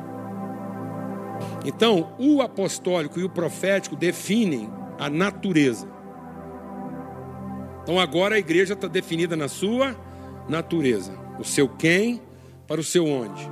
[1.66, 5.88] Então, o apostólico e o profético definem a natureza.
[7.84, 9.96] Então agora a igreja está definida na sua
[10.50, 12.22] natureza, o seu quem
[12.68, 13.50] para o seu onde.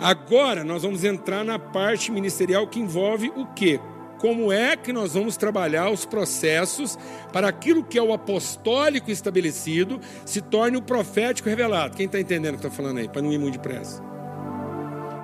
[0.00, 3.80] Agora nós vamos entrar na parte ministerial que envolve o que?
[4.18, 6.98] Como é que nós vamos trabalhar os processos
[7.32, 11.96] para aquilo que é o apostólico estabelecido se torne o profético revelado?
[11.96, 13.08] Quem está entendendo o que está falando aí?
[13.08, 14.02] Para não ir muito depressa.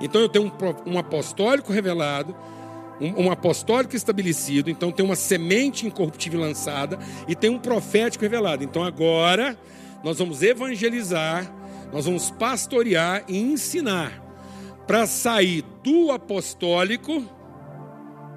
[0.00, 2.34] Então eu tenho um, um apostólico revelado,
[3.00, 8.62] um, um, apostólico estabelecido, então tem uma semente incorruptível lançada e tem um profético revelado.
[8.62, 9.56] Então agora
[10.02, 11.50] nós vamos evangelizar,
[11.92, 14.20] nós vamos pastorear e ensinar
[14.86, 17.24] para sair do apostólico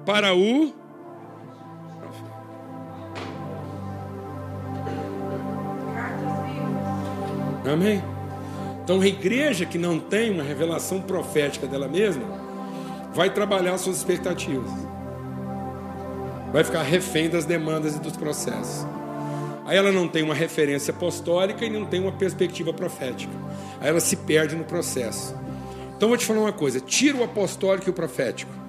[0.06, 0.72] para o
[7.70, 8.00] Amém?
[8.84, 12.22] Então, a igreja que não tem uma revelação profética dela mesma,
[13.12, 14.70] vai trabalhar suas expectativas.
[16.52, 18.86] Vai ficar refém das demandas e dos processos.
[19.64, 23.32] Aí ela não tem uma referência apostólica e não tem uma perspectiva profética.
[23.80, 25.34] Aí ela se perde no processo.
[25.96, 28.65] Então vou te falar uma coisa: tira o apostólico e o profético.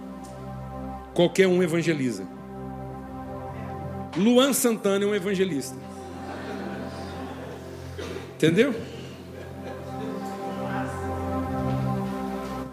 [1.18, 2.28] Qualquer um evangeliza.
[4.16, 5.76] Luan Santana é um evangelista.
[8.36, 8.72] Entendeu?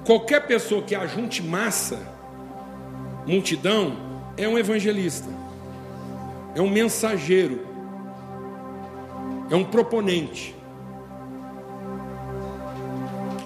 [0.05, 1.99] Qualquer pessoa que ajunte massa,
[3.27, 3.97] multidão,
[4.37, 5.31] é um evangelista,
[6.55, 7.67] é um mensageiro,
[9.49, 10.55] é um proponente.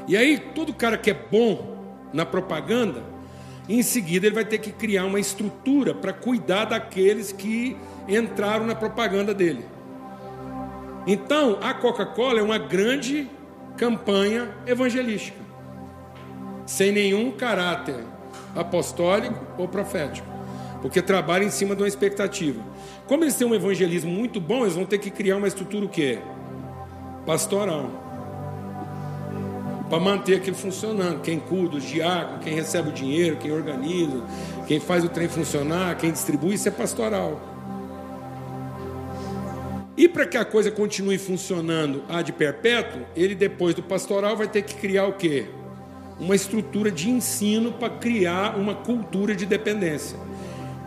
[0.09, 3.17] E aí, todo cara que é bom na propaganda,
[3.69, 7.77] em seguida ele vai ter que criar uma estrutura para cuidar daqueles que
[8.09, 9.65] entraram na propaganda dele.
[11.07, 13.29] Então, a Coca-Cola é uma grande
[13.77, 15.49] campanha evangelística
[16.69, 18.05] sem nenhum caráter
[18.55, 20.29] apostólico ou profético,
[20.83, 22.63] porque trabalha em cima de uma expectativa.
[23.07, 25.89] Como eles têm um evangelismo muito bom, eles vão ter que criar uma estrutura o
[25.89, 26.19] quê?
[27.25, 28.08] Pastoral.
[29.89, 31.21] Para manter aquilo funcionando.
[31.21, 34.23] Quem cuida, os diáconos, quem recebe o dinheiro, quem organiza,
[34.67, 37.41] quem faz o trem funcionar, quem distribui, isso é pastoral.
[39.97, 44.63] E para que a coisa continue funcionando de perpétuo, ele depois do pastoral vai ter
[44.63, 45.47] que criar o quê?
[46.19, 50.19] uma estrutura de ensino para criar uma cultura de dependência.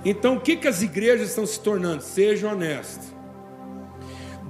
[0.03, 2.03] Então, o que, que as igrejas estão se tornando?
[2.03, 3.10] Seja honesto.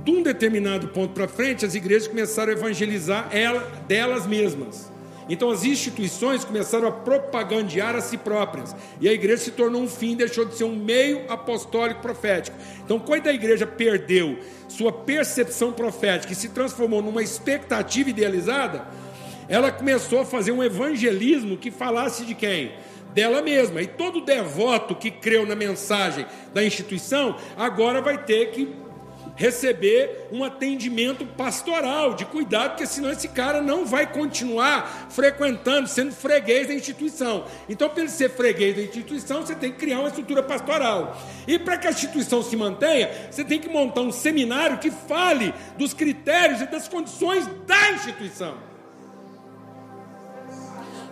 [0.03, 4.91] De um determinado ponto para frente, as igrejas começaram a evangelizar ela, delas mesmas.
[5.29, 8.75] Então as instituições começaram a propagandear a si próprias.
[8.99, 12.57] E a igreja se tornou um fim, deixou de ser um meio apostólico profético.
[12.83, 18.87] Então, quando a igreja perdeu sua percepção profética e se transformou numa expectativa idealizada,
[19.47, 22.71] ela começou a fazer um evangelismo que falasse de quem?
[23.13, 23.81] Dela mesma.
[23.81, 28.67] E todo devoto que creu na mensagem da instituição agora vai ter que
[29.35, 36.11] receber um atendimento pastoral, de cuidado, porque senão esse cara não vai continuar frequentando, sendo
[36.11, 37.45] freguês da instituição.
[37.67, 41.17] Então, para ele ser freguês da instituição, você tem que criar uma estrutura pastoral.
[41.47, 45.53] E para que a instituição se mantenha, você tem que montar um seminário que fale
[45.77, 48.55] dos critérios e das condições da instituição.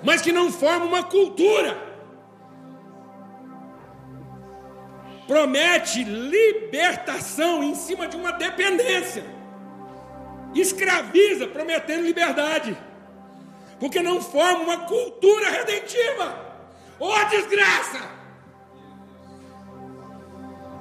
[0.03, 1.89] Mas que não forme uma cultura.
[5.30, 9.24] Promete libertação em cima de uma dependência.
[10.56, 12.76] Escraviza, prometendo liberdade.
[13.80, 16.36] Porque não forma uma cultura redentiva.
[17.00, 18.00] Ô oh, desgraça!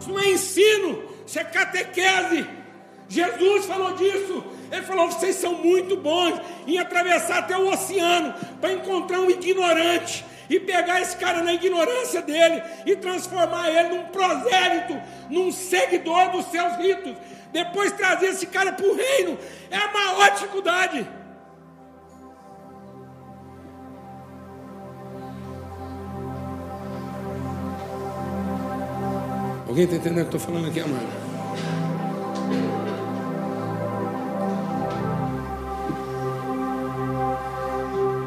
[0.00, 2.48] Isso não é ensino, isso é catequese.
[3.06, 4.42] Jesus falou disso.
[4.72, 8.32] Ele falou: vocês são muito bons em atravessar até o oceano
[8.62, 14.04] para encontrar um ignorante e pegar esse cara na ignorância dele e transformar ele num
[14.06, 17.14] prosélito, num seguidor dos seus ritos.
[17.52, 19.38] Depois trazer esse cara para o reino
[19.70, 21.06] é a maior dificuldade.
[29.66, 31.28] Alguém está entendendo o que eu estou falando aqui, amado?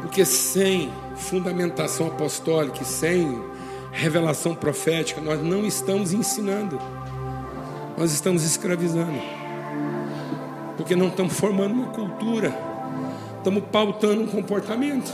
[0.02, 3.42] Porque sem fundamentação apostólica e sem
[3.92, 6.80] revelação profética, nós não estamos ensinando,
[7.96, 9.20] nós estamos escravizando,
[10.76, 12.56] porque não estamos formando uma cultura,
[13.36, 15.12] estamos pautando um comportamento.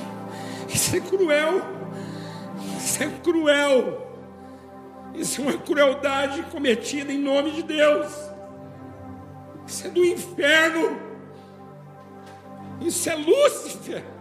[0.73, 1.63] Isso é cruel,
[2.79, 4.13] isso é cruel,
[5.15, 8.13] isso é uma crueldade cometida em nome de Deus,
[9.67, 10.97] isso é do inferno,
[12.81, 14.18] isso é Lúcifer.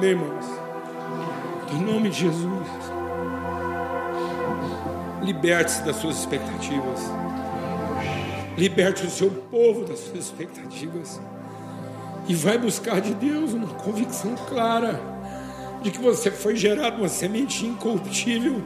[0.00, 0.46] Amém, irmãos?
[1.74, 2.66] Em nome de Jesus.
[5.22, 7.00] Liberte-se das suas expectativas.
[8.56, 11.20] Liberte o seu povo das suas expectativas.
[12.26, 14.98] E vai buscar de Deus uma convicção clara
[15.82, 18.64] de que você foi gerado uma semente incorruptível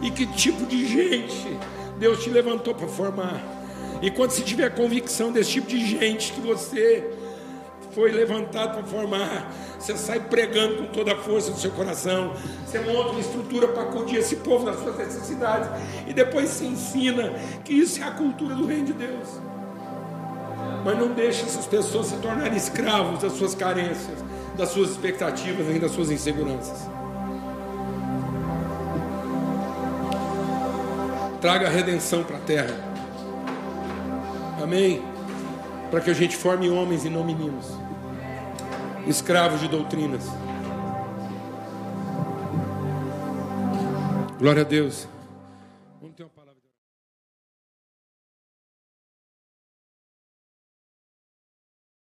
[0.00, 1.58] e que tipo de gente
[1.98, 3.42] Deus te levantou para formar.
[4.00, 7.17] E quando você tiver convicção desse tipo de gente que você
[7.98, 12.32] foi levantado para formar, você sai pregando com toda a força do seu coração,
[12.64, 15.68] você monta uma estrutura para acudir esse povo nas suas necessidades,
[16.06, 17.32] e depois se ensina
[17.64, 19.28] que isso é a cultura do reino de Deus.
[20.84, 24.24] Mas não deixe essas pessoas se tornarem escravos das suas carências,
[24.56, 26.88] das suas expectativas, nem das suas inseguranças.
[31.40, 32.76] Traga a redenção para a terra.
[34.62, 35.02] Amém?
[35.90, 37.87] Para que a gente forme homens e não meninos
[39.08, 40.24] escravos de doutrinas.
[44.38, 45.08] Glória a Deus.